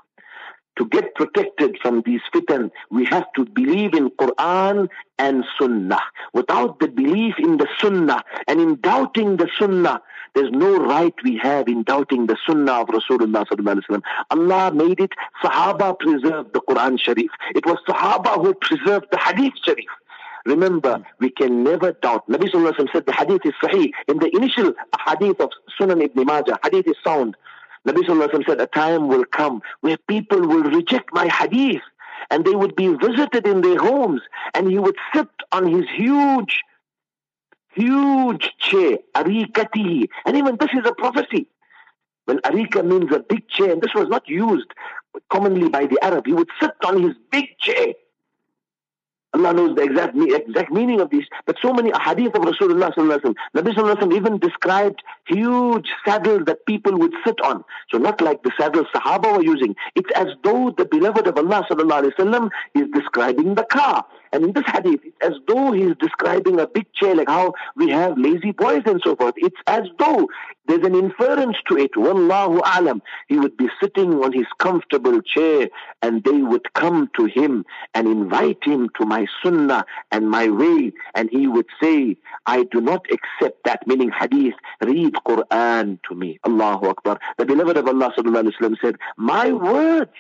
to 0.78 0.86
get 0.88 1.16
protected 1.16 1.78
from 1.82 2.02
these 2.06 2.22
fitan, 2.34 2.72
we 2.90 3.06
have 3.06 3.26
to 3.36 3.46
believe 3.46 3.94
in 3.94 4.10
Quran 4.12 4.90
and 5.20 5.44
Sunnah. 5.60 6.02
Without 6.34 6.80
the 6.80 6.88
belief 6.88 7.36
in 7.40 7.58
the 7.58 7.68
Sunnah 7.80 8.24
and 8.48 8.60
in 8.60 8.80
doubting 8.82 9.38
the 9.38 9.50
Sunnah, 9.60 10.02
there's 10.36 10.52
no 10.52 10.78
right 10.78 11.16
we 11.24 11.38
have 11.38 11.68
in 11.68 11.84
doubting 11.84 12.28
the 12.28 12.38
Sunnah 12.46 12.82
of 12.82 12.88
Rasulullah 12.88 14.02
Allah 14.30 14.72
made 14.72 15.00
it, 15.00 15.12
Sahaba 15.44 15.98
preserved 16.00 16.54
the 16.54 16.62
Quran 16.62 17.00
Sharif. 17.00 17.32
It 17.56 17.66
was 17.66 17.78
Sahaba 17.88 18.44
who 18.44 18.54
preserved 18.54 19.08
the 19.12 19.18
Hadith 19.18 19.54
Sharif. 19.64 19.90
Remember, 20.46 21.04
we 21.20 21.30
can 21.30 21.64
never 21.64 21.92
doubt. 21.92 22.26
Nabi 22.30 22.50
Sallallahu 22.50 22.72
Alaihi 22.72 22.88
Wasallam 22.88 22.94
said 22.94 23.06
the 23.06 23.12
hadith 23.12 23.42
is 23.44 23.54
sahih. 23.62 23.92
In 24.08 24.20
the 24.20 24.34
initial 24.34 24.72
hadith 25.06 25.42
of 25.42 25.50
Sunan 25.78 26.02
Ibn 26.02 26.26
Majah, 26.26 26.58
hadith 26.64 26.88
is 26.88 26.96
sound. 27.04 27.36
Nabi 27.88 28.04
Sallallahu 28.06 28.46
said, 28.46 28.60
a 28.60 28.68
time 28.68 29.08
will 29.08 29.24
come 29.26 29.62
where 29.80 29.98
people 30.10 30.42
will 30.42 30.64
reject 30.64 31.14
my 31.14 31.28
hadith 31.28 31.82
and 32.30 32.44
they 32.44 32.54
would 32.54 32.76
be 32.76 32.90
visited 32.90 33.48
in 33.48 33.62
their 33.62 33.78
homes 33.78 34.22
and 34.54 34.70
he 34.70 34.78
would 34.78 34.98
sit 35.16 35.30
on 35.54 35.66
his 35.68 35.86
huge, 35.96 36.62
huge 37.74 38.52
chair, 38.60 38.98
arikatihi. 39.16 40.10
And 40.26 40.36
even 40.36 40.58
this 40.58 40.72
is 40.74 40.86
a 40.86 40.94
prophecy. 40.94 41.48
When 42.26 42.40
arika 42.40 42.86
means 42.86 43.10
a 43.14 43.20
big 43.20 43.48
chair, 43.48 43.72
and 43.72 43.82
this 43.82 43.94
was 43.96 44.10
not 44.10 44.28
used 44.28 44.68
commonly 45.30 45.70
by 45.70 45.86
the 45.86 45.98
Arab, 46.04 46.26
he 46.26 46.34
would 46.34 46.50
sit 46.60 46.72
on 46.86 47.02
his 47.02 47.14
big 47.32 47.58
chair 47.58 47.94
Allah 49.34 49.54
knows 49.54 49.76
the 49.76 49.84
exact, 49.84 50.16
exact 50.18 50.72
meaning 50.72 51.02
of 51.02 51.10
these. 51.10 51.26
But 51.46 51.58
so 51.62 51.74
many 51.74 51.92
hadith 52.02 52.34
of 52.36 52.44
Rasulullah 52.44 52.94
sallallahu 52.94 53.36
Nabi 53.56 53.74
sallallahu 53.74 54.16
even 54.16 54.40
described 54.40 55.04
huge 55.26 55.88
saddles 56.06 56.44
that 56.46 56.66
people 56.66 56.98
would 56.98 57.14
sit 57.26 57.40
on. 57.42 57.64
So 57.92 57.98
not 57.98 58.22
like 58.22 58.44
the 58.44 58.52
saddles 58.60 58.88
Sahaba 58.96 59.38
were 59.38 59.44
using. 59.44 59.76
It's 59.96 60.10
as 60.16 60.28
though 60.44 60.74
the 60.78 60.86
beloved 60.86 61.28
of 61.28 61.38
Allah 61.38 61.66
sallallahu 61.70 62.50
is 62.74 62.88
describing 62.94 63.56
the 63.56 63.66
car. 63.66 64.06
And 64.38 64.46
in 64.46 64.54
this 64.54 64.66
hadith, 64.68 65.00
it's 65.04 65.18
as 65.26 65.34
though 65.48 65.72
he's 65.72 65.96
describing 66.00 66.60
a 66.60 66.68
big 66.68 66.86
chair, 66.94 67.16
like 67.16 67.28
how 67.28 67.54
we 67.76 67.90
have 67.90 68.20
lazy 68.20 68.52
boys 68.52 68.84
and 68.86 69.02
so 69.04 69.16
forth. 69.16 69.34
It's 69.38 69.58
as 69.66 69.86
though 69.98 70.28
there's 70.68 70.86
an 70.86 70.94
inference 70.94 71.58
to 71.70 71.78
it. 71.80 71.94
Wallahu 71.96 72.62
alam. 72.64 73.02
He 73.30 73.40
would 73.40 73.58
be 73.58 73.68
sitting 73.82 74.24
on 74.24 74.34
his 74.34 74.46
comfortable 74.60 75.22
chair 75.24 75.70
and 76.04 76.24
they 76.24 76.44
would 76.44 76.72
come 76.76 77.10
to 77.18 77.26
him 77.26 77.66
and 77.96 78.08
invite 78.08 78.60
him 78.62 78.92
to 79.00 79.08
my 79.08 79.26
sunnah 79.44 79.86
and 80.12 80.30
my 80.30 80.50
way. 80.50 80.94
And 81.16 81.32
he 81.32 81.48
would 81.48 81.66
say, 81.82 82.16
I 82.46 82.66
do 82.66 82.80
not 82.80 83.08
accept 83.10 83.64
that, 83.66 83.88
meaning 83.88 84.12
hadith. 84.12 84.54
Read 84.82 85.16
Quran 85.28 85.98
to 86.08 86.14
me. 86.14 86.40
Allahu 86.46 86.90
Akbar. 86.90 87.20
The 87.40 87.46
beloved 87.48 87.78
of 87.78 87.88
Allah 87.88 88.14
alayhi 88.16 88.62
wa 88.62 88.70
said, 88.84 88.98
my 89.18 89.52
words 89.52 90.12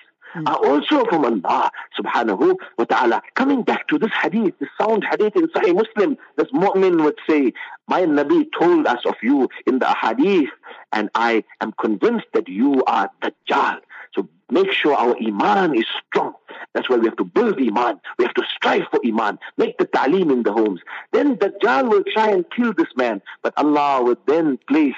are 0.45 0.57
also 0.57 1.05
from 1.05 1.25
Allah 1.25 1.71
subhanahu 1.99 2.55
wa 2.77 2.85
ta'ala. 2.85 3.21
Coming 3.35 3.63
back 3.63 3.87
to 3.89 3.97
this 3.97 4.11
hadith, 4.21 4.53
this 4.59 4.69
sound 4.79 5.05
hadith 5.09 5.35
in 5.35 5.47
Sahih 5.47 5.75
Muslim, 5.75 6.17
this 6.35 6.47
mu'min 6.51 7.03
would 7.03 7.17
say, 7.29 7.53
my 7.87 8.01
Nabi 8.01 8.47
told 8.57 8.87
us 8.87 8.99
of 9.05 9.15
you 9.21 9.49
in 9.65 9.79
the 9.79 9.93
hadith, 9.93 10.49
and 10.91 11.09
I 11.15 11.43
am 11.61 11.73
convinced 11.73 12.27
that 12.33 12.47
you 12.47 12.83
are 12.85 13.09
Dajjal. 13.21 13.79
So 14.15 14.27
make 14.49 14.71
sure 14.71 14.93
our 14.93 15.15
iman 15.21 15.75
is 15.75 15.85
strong. 16.07 16.33
That's 16.73 16.89
why 16.89 16.97
we 16.97 17.07
have 17.07 17.17
to 17.17 17.23
build 17.23 17.59
iman. 17.59 17.99
We 18.17 18.25
have 18.25 18.33
to 18.35 18.43
strive 18.55 18.83
for 18.91 18.99
iman. 19.05 19.39
Make 19.57 19.77
the 19.77 19.85
ta'lim 19.85 20.31
in 20.31 20.43
the 20.43 20.53
homes. 20.53 20.81
Then 21.11 21.37
Dajjal 21.37 21.89
will 21.89 22.03
try 22.13 22.29
and 22.29 22.45
kill 22.55 22.73
this 22.73 22.87
man, 22.95 23.21
but 23.41 23.53
Allah 23.57 24.03
will 24.03 24.17
then 24.27 24.59
place 24.67 24.95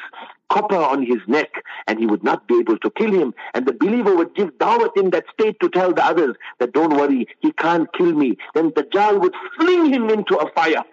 copper 0.51 0.77
on 0.77 1.05
his 1.05 1.19
neck 1.27 1.51
and 1.87 1.99
he 1.99 2.07
would 2.07 2.23
not 2.23 2.47
be 2.47 2.59
able 2.61 2.79
to 2.79 2.91
kill 2.91 3.13
him. 3.13 3.35
And 3.55 3.67
the 3.67 3.73
believer 3.73 4.15
would 4.15 4.35
give 4.35 4.51
dawat 4.59 4.97
in 4.97 5.11
that 5.11 5.25
state 5.33 5.59
to 5.61 5.69
tell 5.69 5.93
the 5.93 6.05
others 6.05 6.37
that 6.59 6.73
don't 6.73 6.97
worry, 6.97 7.27
he 7.41 7.53
can't 7.53 7.93
kill 7.93 8.13
me. 8.13 8.37
Then 8.55 8.71
Dajjal 8.71 9.21
would 9.21 9.35
fling 9.57 9.93
him 9.93 10.11
into 10.11 10.37
a 10.37 10.51
fire. 10.53 10.85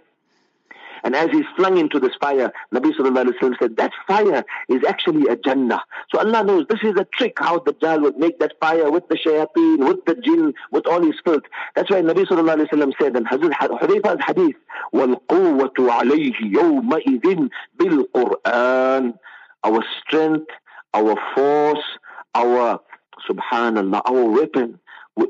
And 1.04 1.16
as 1.16 1.32
he's 1.32 1.46
flung 1.56 1.78
into 1.78 2.00
this 2.00 2.16
fire, 2.22 2.54
Nabi 2.74 2.94
Sallallahu 2.96 3.26
Alaihi 3.26 3.40
Wasallam 3.40 3.60
said, 3.60 3.78
that 3.78 3.92
fire 4.08 4.44
is 4.70 4.84
actually 4.88 5.28
a 5.28 5.36
Jannah. 5.36 5.84
So 6.12 6.20
Allah 6.20 6.44
knows 6.44 6.68
this 6.70 6.84
is 6.84 6.94
a 6.96 7.06
trick 7.06 7.34
how 7.38 7.60
the 7.60 7.74
Dajjal 7.74 8.02
would 8.04 8.18
make 8.18 8.38
that 8.40 8.54
fire 8.60 8.92
with 8.92 9.08
the 9.08 9.16
shayateen, 9.16 9.88
with 9.88 10.06
the 10.06 10.16
jinn, 10.16 10.54
with 10.72 10.86
all 10.86 11.04
his 11.04 11.16
filth. 11.24 11.44
That's 11.76 11.90
why 11.90 12.02
Nabi 12.02 12.26
Sallallahu 12.28 12.58
Alaihi 12.58 12.70
Wasallam 12.70 12.94
said 13.02 13.16
in 13.16 13.26
Hazrat 13.26 13.80
Hudayfa's 13.80 14.24
hadith, 14.26 14.56
وَالْقُوَّةُ 14.94 15.74
عَلَيْهِ 15.74 16.36
يَوْمَئِذٍ 16.54 17.50
بِالْقُرْآنِ 17.80 19.14
our 19.67 19.85
strength, 20.01 20.51
our 20.95 21.17
force, 21.35 21.85
our 22.35 22.81
subhanallah, 23.29 24.01
our 24.07 24.25
weapon 24.31 24.79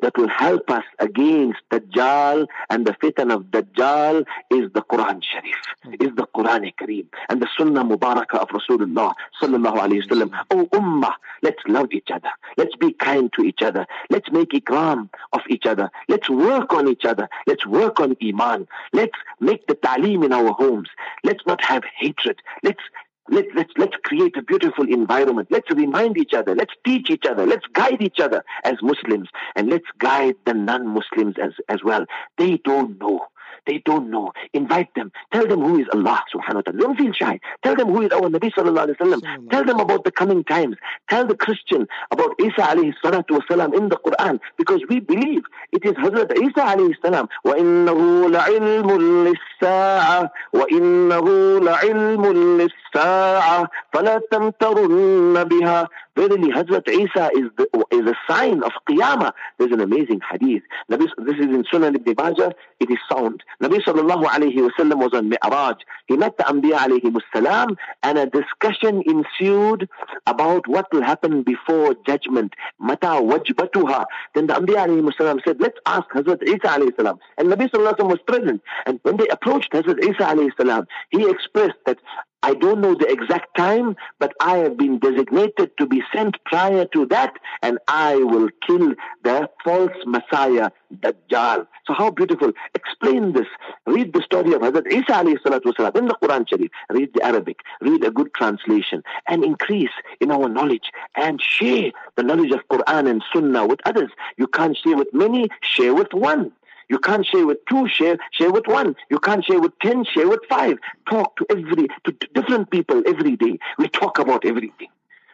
that 0.02 0.16
will 0.16 0.28
help 0.28 0.68
us 0.70 0.84
against 0.98 1.60
Dajjal 1.70 2.46
and 2.70 2.86
the 2.86 2.92
fitan 2.92 3.32
of 3.32 3.44
Dajjal 3.44 4.24
is 4.50 4.70
the 4.74 4.82
Quran 4.82 5.22
Sharif, 5.22 5.56
hmm. 5.82 5.94
is 5.94 6.14
the 6.16 6.26
Quran 6.34 6.72
Kareem 6.74 7.06
and 7.28 7.40
the 7.40 7.48
Sunnah 7.56 7.84
Mubarakah 7.84 8.34
of 8.34 8.48
Rasulullah 8.48 9.14
sallallahu 9.40 9.78
alayhi 9.78 10.02
wasallam. 10.06 10.30
Oh 10.50 10.66
Ummah, 10.72 11.14
let's 11.42 11.62
love 11.68 11.88
each 11.92 12.10
other. 12.12 12.30
Let's 12.56 12.74
be 12.76 12.92
kind 12.92 13.32
to 13.34 13.42
each 13.42 13.62
other. 13.62 13.86
Let's 14.10 14.30
make 14.32 14.50
ikram 14.50 15.08
of 15.32 15.42
each 15.48 15.66
other. 15.66 15.90
Let's 16.08 16.28
work 16.28 16.72
on 16.72 16.88
each 16.88 17.04
other. 17.04 17.28
Let's 17.46 17.64
work 17.66 18.00
on 18.00 18.16
Iman. 18.22 18.66
Let's 18.92 19.18
make 19.40 19.66
the 19.66 19.74
ta'lim 19.74 20.24
in 20.24 20.32
our 20.32 20.52
homes. 20.52 20.88
Let's 21.22 21.46
not 21.46 21.62
have 21.64 21.84
hatred. 21.96 22.40
Let's 22.64 22.82
let, 23.28 23.46
let's, 23.54 23.72
let's 23.76 23.96
create 24.04 24.36
a 24.36 24.42
beautiful 24.42 24.84
environment. 24.88 25.48
Let's 25.50 25.70
remind 25.70 26.16
each 26.16 26.34
other. 26.34 26.54
Let's 26.54 26.74
teach 26.84 27.10
each 27.10 27.24
other. 27.28 27.46
Let's 27.46 27.66
guide 27.72 28.00
each 28.00 28.20
other 28.20 28.44
as 28.64 28.74
Muslims. 28.82 29.28
And 29.54 29.68
let's 29.68 29.86
guide 29.98 30.34
the 30.44 30.54
non-Muslims 30.54 31.36
as, 31.42 31.52
as 31.68 31.78
well. 31.84 32.04
They 32.38 32.58
don't 32.58 33.00
know. 33.00 33.26
They 33.67 33.81
don't 33.85 34.09
know. 34.09 34.31
Invite 34.53 34.93
them. 34.95 35.11
Tell 35.33 35.47
them 35.47 35.61
who 35.61 35.79
is 35.79 35.87
Allah 35.93 36.23
subhanahu 36.33 36.55
wa 36.55 36.61
ta'ala. 36.61 36.79
Don't 36.79 36.97
feel 36.97 37.13
shy. 37.13 37.39
Tell 37.63 37.75
them 37.75 37.89
who 37.89 38.01
is 38.01 38.11
our 38.11 38.29
Nabi 38.29 38.51
sallallahu 38.51 38.87
alayhi 38.87 38.99
wa 38.99 39.05
sallam. 39.05 39.49
Tell 39.51 39.63
them 39.65 39.79
about 39.79 40.03
the 40.03 40.11
coming 40.11 40.43
times. 40.43 40.77
Tell 41.09 41.25
the 41.27 41.35
Christian 41.35 41.87
about 42.09 42.35
Isa 42.39 42.61
alayhi 42.61 42.93
salatu 43.03 43.39
wasalam 43.39 43.75
in 43.77 43.89
the 43.89 43.97
Quran 43.97 44.39
because 44.57 44.81
we 44.89 44.99
believe 44.99 45.43
it 45.71 45.85
is 45.85 45.93
Hazrat 45.93 46.31
Isa 46.37 46.61
alayhi 46.61 46.95
salam. 47.03 47.27
وَإِنَّهُ 47.45 48.29
لَعِلْمٌ 48.31 48.87
لِلسَّاعَةِ 49.27 50.29
وَإِنَّهُ 50.53 51.27
لَعِلْمٌ 51.59 52.23
لِلسَّاعَةِ 52.61 53.67
فَلَا 53.93 54.21
تَمْتَرُنَّ 54.31 55.43
بِهَا 55.43 55.87
Verily, 56.16 56.50
Hazrat 56.50 56.88
Isa 56.88 57.30
is, 57.36 57.50
the, 57.58 57.66
is 57.90 58.10
a 58.10 58.14
sign 58.26 58.62
of 58.62 58.72
Qiyamah. 58.88 59.32
There's 59.58 59.72
an 59.72 59.80
amazing 59.80 60.20
hadith. 60.30 60.62
this 60.88 61.10
is 61.18 61.40
in 61.40 61.62
Sunan 61.64 61.94
ibn 61.94 62.14
Majah. 62.16 62.54
It 62.80 62.90
is 62.90 62.98
sound. 63.12 63.42
Nabi 63.62 63.82
sallallahu 63.82 64.24
alayhi 64.24 64.56
wasallam 64.56 64.96
was 64.96 65.10
on 65.12 65.28
Mi'raj. 65.28 65.76
He 66.06 66.16
met 66.16 66.38
the 66.38 66.44
Anbiya 66.44 66.78
alayhi 66.78 67.20
salam 67.34 67.76
and 68.02 68.18
a 68.18 68.26
discussion 68.26 69.02
ensued 69.06 69.88
about 70.26 70.66
what 70.66 70.86
will 70.92 71.02
happen 71.02 71.42
before 71.42 71.94
judgment. 72.06 72.54
Mata 72.78 73.06
wajbatuha. 73.06 74.06
Then 74.34 74.46
the 74.46 74.54
Anbiya 74.54 74.86
alayhi 74.86 75.12
salam 75.18 75.40
said, 75.46 75.56
let's 75.60 75.78
ask 75.84 76.08
Hazrat 76.14 76.42
Isa 76.42 76.78
alayhi 76.78 76.96
salam. 76.96 77.18
And 77.36 77.48
Nabi 77.48 77.70
sallallahu 77.70 77.96
alayhi 77.96 78.04
wa 78.04 78.08
was 78.08 78.20
present. 78.26 78.62
And 78.86 79.00
when 79.02 79.18
they 79.18 79.28
approached 79.28 79.72
Hazrat 79.72 80.02
Isa 80.02 80.22
alayhi 80.22 80.50
salam, 80.56 80.86
he 81.10 81.28
expressed 81.28 81.76
that 81.84 81.98
I 82.46 82.54
don't 82.54 82.80
know 82.80 82.94
the 82.94 83.10
exact 83.10 83.56
time, 83.56 83.96
but 84.20 84.32
I 84.40 84.58
have 84.58 84.76
been 84.76 85.00
designated 85.00 85.76
to 85.78 85.84
be 85.84 86.00
sent 86.14 86.36
prior 86.44 86.84
to 86.84 87.04
that, 87.06 87.34
and 87.60 87.76
I 87.88 88.14
will 88.18 88.50
kill 88.64 88.94
the 89.24 89.50
false 89.64 89.96
Messiah, 90.06 90.70
Dajjal. 91.00 91.66
So 91.88 91.92
how 91.92 92.10
beautiful. 92.10 92.52
Explain 92.76 93.32
this. 93.32 93.48
Read 93.84 94.12
the 94.12 94.22
story 94.22 94.52
of 94.52 94.60
Hazrat 94.60 94.86
Isa 94.86 95.14
alayhi 95.24 95.42
salatu 95.42 95.72
wasalam 95.72 95.96
in 95.96 96.06
the 96.06 96.14
Quran 96.22 96.48
Sharif. 96.48 96.70
Read 96.88 97.10
the 97.14 97.24
Arabic. 97.24 97.62
Read 97.80 98.04
a 98.04 98.12
good 98.12 98.32
translation 98.32 99.02
and 99.26 99.42
increase 99.42 99.90
in 100.20 100.30
our 100.30 100.48
knowledge 100.48 100.92
and 101.16 101.42
share 101.42 101.90
the 102.14 102.22
knowledge 102.22 102.52
of 102.52 102.60
Quran 102.68 103.10
and 103.10 103.24
Sunnah 103.32 103.66
with 103.66 103.80
others. 103.84 104.12
You 104.36 104.46
can't 104.46 104.76
share 104.76 104.96
with 104.96 105.12
many, 105.12 105.48
share 105.62 105.94
with 105.94 106.14
one. 106.14 106.52
You 106.88 106.98
can't 106.98 107.26
share 107.26 107.46
with 107.46 107.58
two, 107.68 107.88
share, 107.88 108.16
share 108.32 108.50
with 108.50 108.66
one. 108.66 108.94
You 109.10 109.18
can't 109.18 109.44
share 109.44 109.60
with 109.60 109.78
ten, 109.80 110.04
share 110.04 110.28
with 110.28 110.40
five. 110.48 110.78
Talk 111.10 111.36
to 111.36 111.46
every, 111.50 111.88
to 112.04 112.12
different 112.34 112.70
people 112.70 113.02
every 113.06 113.36
day. 113.36 113.58
We 113.78 113.88
talk 113.88 114.18
about 114.18 114.44
everything. 114.44 114.88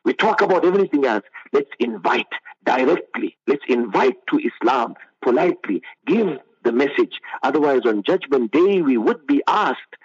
We 0.04 0.14
talk 0.14 0.40
about 0.40 0.64
everything 0.64 1.04
else. 1.04 1.24
Let's 1.52 1.70
invite 1.78 2.32
directly. 2.64 3.36
Let's 3.46 3.64
invite 3.68 4.16
to 4.28 4.38
Islam 4.38 4.94
politely. 5.20 5.82
Give 6.06 6.38
the 6.64 6.72
message. 6.72 7.20
Otherwise, 7.42 7.82
on 7.84 8.02
Judgment 8.02 8.52
Day, 8.52 8.82
we 8.82 8.96
would 8.96 9.26
be 9.26 9.42
asked, 9.46 9.96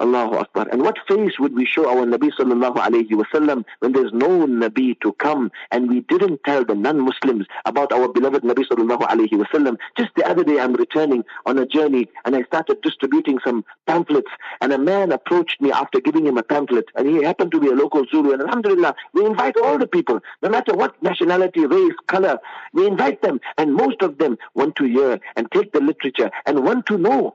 Allahu 0.00 0.36
Akbar. 0.36 0.68
And 0.70 0.82
what 0.82 0.96
face 1.08 1.38
would 1.40 1.54
we 1.54 1.66
show 1.66 1.88
our 1.88 2.06
Nabi 2.06 2.30
sallallahu 2.38 2.76
alayhi 2.76 3.10
wasallam 3.10 3.64
when 3.80 3.92
there's 3.92 4.12
no 4.12 4.46
Nabi 4.46 4.98
to 5.00 5.12
come 5.14 5.50
and 5.72 5.88
we 5.88 6.00
didn't 6.00 6.40
tell 6.44 6.64
the 6.64 6.74
non-Muslims 6.74 7.46
about 7.64 7.92
our 7.92 8.08
beloved 8.08 8.42
Nabi 8.44 8.64
sallallahu 8.68 9.02
alayhi 9.02 9.32
wasallam. 9.32 9.76
Just 9.96 10.10
the 10.16 10.24
other 10.24 10.44
day 10.44 10.60
I'm 10.60 10.74
returning 10.74 11.24
on 11.46 11.58
a 11.58 11.66
journey 11.66 12.08
and 12.24 12.36
I 12.36 12.42
started 12.44 12.80
distributing 12.82 13.38
some 13.44 13.64
pamphlets 13.86 14.30
and 14.60 14.72
a 14.72 14.78
man 14.78 15.10
approached 15.10 15.60
me 15.60 15.72
after 15.72 16.00
giving 16.00 16.26
him 16.26 16.38
a 16.38 16.42
pamphlet 16.42 16.86
and 16.94 17.08
he 17.08 17.24
happened 17.24 17.50
to 17.52 17.60
be 17.60 17.68
a 17.68 17.74
local 17.74 18.04
Zulu 18.10 18.32
and 18.32 18.42
alhamdulillah 18.42 18.94
we 19.14 19.26
invite 19.26 19.56
all 19.56 19.78
the 19.78 19.86
people 19.86 20.20
no 20.42 20.48
matter 20.48 20.74
what 20.74 21.02
nationality, 21.02 21.66
race, 21.66 21.94
color 22.06 22.38
we 22.72 22.86
invite 22.86 23.20
them 23.22 23.40
and 23.56 23.74
most 23.74 24.00
of 24.02 24.18
them 24.18 24.38
want 24.54 24.76
to 24.76 24.84
hear 24.84 25.18
and 25.36 25.50
take 25.50 25.72
the 25.72 25.80
literature 25.80 26.30
and 26.46 26.64
want 26.64 26.86
to 26.86 26.98
know 26.98 27.34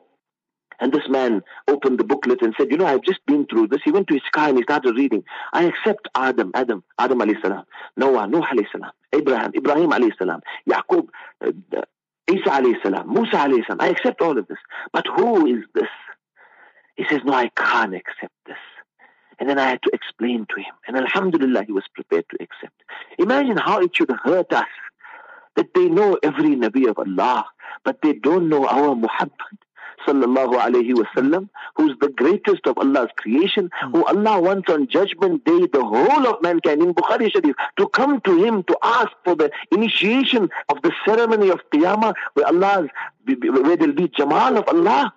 and 0.83 0.91
this 0.91 1.07
man 1.07 1.41
opened 1.69 1.97
the 1.97 2.03
booklet 2.03 2.41
and 2.41 2.53
said, 2.59 2.69
You 2.69 2.75
know, 2.75 2.85
I've 2.85 3.03
just 3.03 3.25
been 3.25 3.45
through 3.45 3.67
this. 3.69 3.79
He 3.85 3.91
went 3.91 4.09
to 4.09 4.15
his 4.15 4.23
car 4.33 4.49
and 4.49 4.57
he 4.57 4.63
started 4.63 4.97
reading. 4.97 5.23
I 5.53 5.63
accept 5.63 6.09
Adam, 6.13 6.51
Adam, 6.53 6.83
Adam 6.99 7.19
alayhi 7.19 7.41
salam, 7.41 7.63
Noah, 7.95 8.27
Noah 8.27 8.47
alayhi 8.47 8.65
salam, 8.69 8.91
Abraham, 9.13 9.53
Ibrahim 9.55 9.91
alayhi 9.91 10.11
salam, 10.17 10.41
Yaqub, 10.69 11.07
uh, 11.39 11.51
Isa 12.29 12.49
alayhi 12.49 12.83
salam, 12.83 13.13
Musa 13.13 13.37
alayhi 13.37 13.65
salam. 13.65 13.79
I 13.79 13.87
accept 13.91 14.21
all 14.21 14.37
of 14.37 14.45
this. 14.47 14.57
But 14.91 15.05
who 15.15 15.45
is 15.45 15.63
this? 15.73 15.87
He 16.97 17.05
says, 17.09 17.21
No, 17.23 17.31
I 17.31 17.49
can't 17.55 17.95
accept 17.95 18.33
this. 18.45 18.57
And 19.39 19.47
then 19.49 19.59
I 19.59 19.69
had 19.69 19.81
to 19.83 19.91
explain 19.93 20.45
to 20.49 20.57
him. 20.57 20.75
And 20.85 20.97
Alhamdulillah, 20.97 21.63
he 21.63 21.71
was 21.71 21.85
prepared 21.95 22.25
to 22.31 22.43
accept. 22.43 22.75
Imagine 23.17 23.55
how 23.55 23.79
it 23.79 23.95
should 23.95 24.11
hurt 24.25 24.51
us 24.51 24.67
that 25.55 25.73
they 25.75 25.87
know 25.87 26.17
every 26.21 26.57
Nabi 26.57 26.89
of 26.89 26.99
Allah, 26.99 27.45
but 27.85 27.99
they 28.03 28.11
don't 28.11 28.49
know 28.49 28.67
our 28.67 28.93
Muhammad 28.95 29.31
sallallahu 30.05 30.59
alayhi 30.59 30.93
wasallam, 30.93 31.49
who's 31.75 31.95
the 31.99 32.09
greatest 32.09 32.65
of 32.65 32.77
Allah's 32.77 33.09
creation, 33.17 33.69
hmm. 33.81 33.91
who 33.91 34.05
Allah 34.05 34.39
wants 34.41 34.69
on 34.69 34.87
judgment 34.87 35.43
day 35.45 35.67
the 35.71 35.83
whole 35.83 36.27
of 36.27 36.41
mankind 36.41 36.81
in 36.81 36.93
Bukhari 36.93 37.31
Sharif 37.31 37.55
to 37.77 37.87
come 37.89 38.21
to 38.21 38.43
him 38.43 38.63
to 38.63 38.77
ask 38.83 39.11
for 39.23 39.35
the 39.35 39.51
initiation 39.71 40.49
of 40.69 40.81
the 40.81 40.91
ceremony 41.05 41.49
of 41.49 41.59
Qiyamah 41.71 42.13
where 42.33 42.47
Allah's 42.47 42.89
where 43.25 43.77
there'll 43.77 43.93
be 43.93 44.09
Jamal 44.09 44.57
of 44.57 44.67
Allah. 44.67 45.13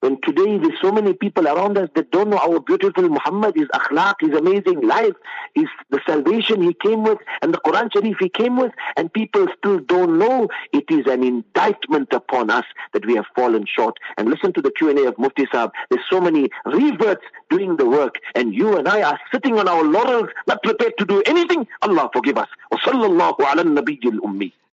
When 0.00 0.20
today 0.20 0.58
there's 0.58 0.78
so 0.80 0.92
many 0.92 1.14
people 1.14 1.48
around 1.48 1.78
us 1.78 1.88
that 1.96 2.10
don't 2.10 2.28
know 2.28 2.36
our 2.38 2.60
beautiful 2.60 3.08
Muhammad, 3.08 3.56
his 3.56 3.66
akhlaq, 3.68 4.14
his 4.20 4.34
amazing 4.34 4.82
life, 4.82 5.14
his 5.54 5.64
the 5.90 6.00
salvation 6.06 6.62
he 6.62 6.74
came 6.74 7.02
with, 7.02 7.18
and 7.40 7.52
the 7.52 7.58
Quran 7.58 7.90
Sharif 7.92 8.16
he 8.20 8.28
came 8.28 8.56
with, 8.56 8.72
and 8.96 9.12
people 9.12 9.46
still 9.58 9.80
don't 9.80 10.18
know. 10.18 10.48
It 10.72 10.84
is 10.90 11.06
an 11.06 11.24
indictment 11.24 12.12
upon 12.12 12.50
us 12.50 12.64
that 12.92 13.06
we 13.06 13.16
have 13.16 13.24
fallen 13.34 13.64
short. 13.66 13.96
And 14.18 14.28
listen 14.28 14.52
to 14.52 14.62
the 14.62 14.70
Q&A 14.70 15.08
of 15.08 15.18
Mufti 15.18 15.46
Saab. 15.46 15.70
There's 15.90 16.04
so 16.08 16.20
many 16.20 16.50
reverts 16.66 17.24
doing 17.50 17.76
the 17.76 17.86
work, 17.86 18.16
and 18.34 18.54
you 18.54 18.76
and 18.76 18.86
I 18.86 19.02
are 19.02 19.18
sitting 19.32 19.58
on 19.58 19.66
our 19.66 19.82
laurels, 19.82 20.28
not 20.46 20.62
prepared 20.62 20.92
to 20.98 21.06
do 21.06 21.22
anything. 21.26 21.66
Allah 21.82 22.10
forgive 22.12 22.36
us. 22.36 22.48
وصلى 22.72 23.06
الله 23.06 23.36
على 23.40 23.62
النبي 23.62 24.00
الأمي 24.04 24.52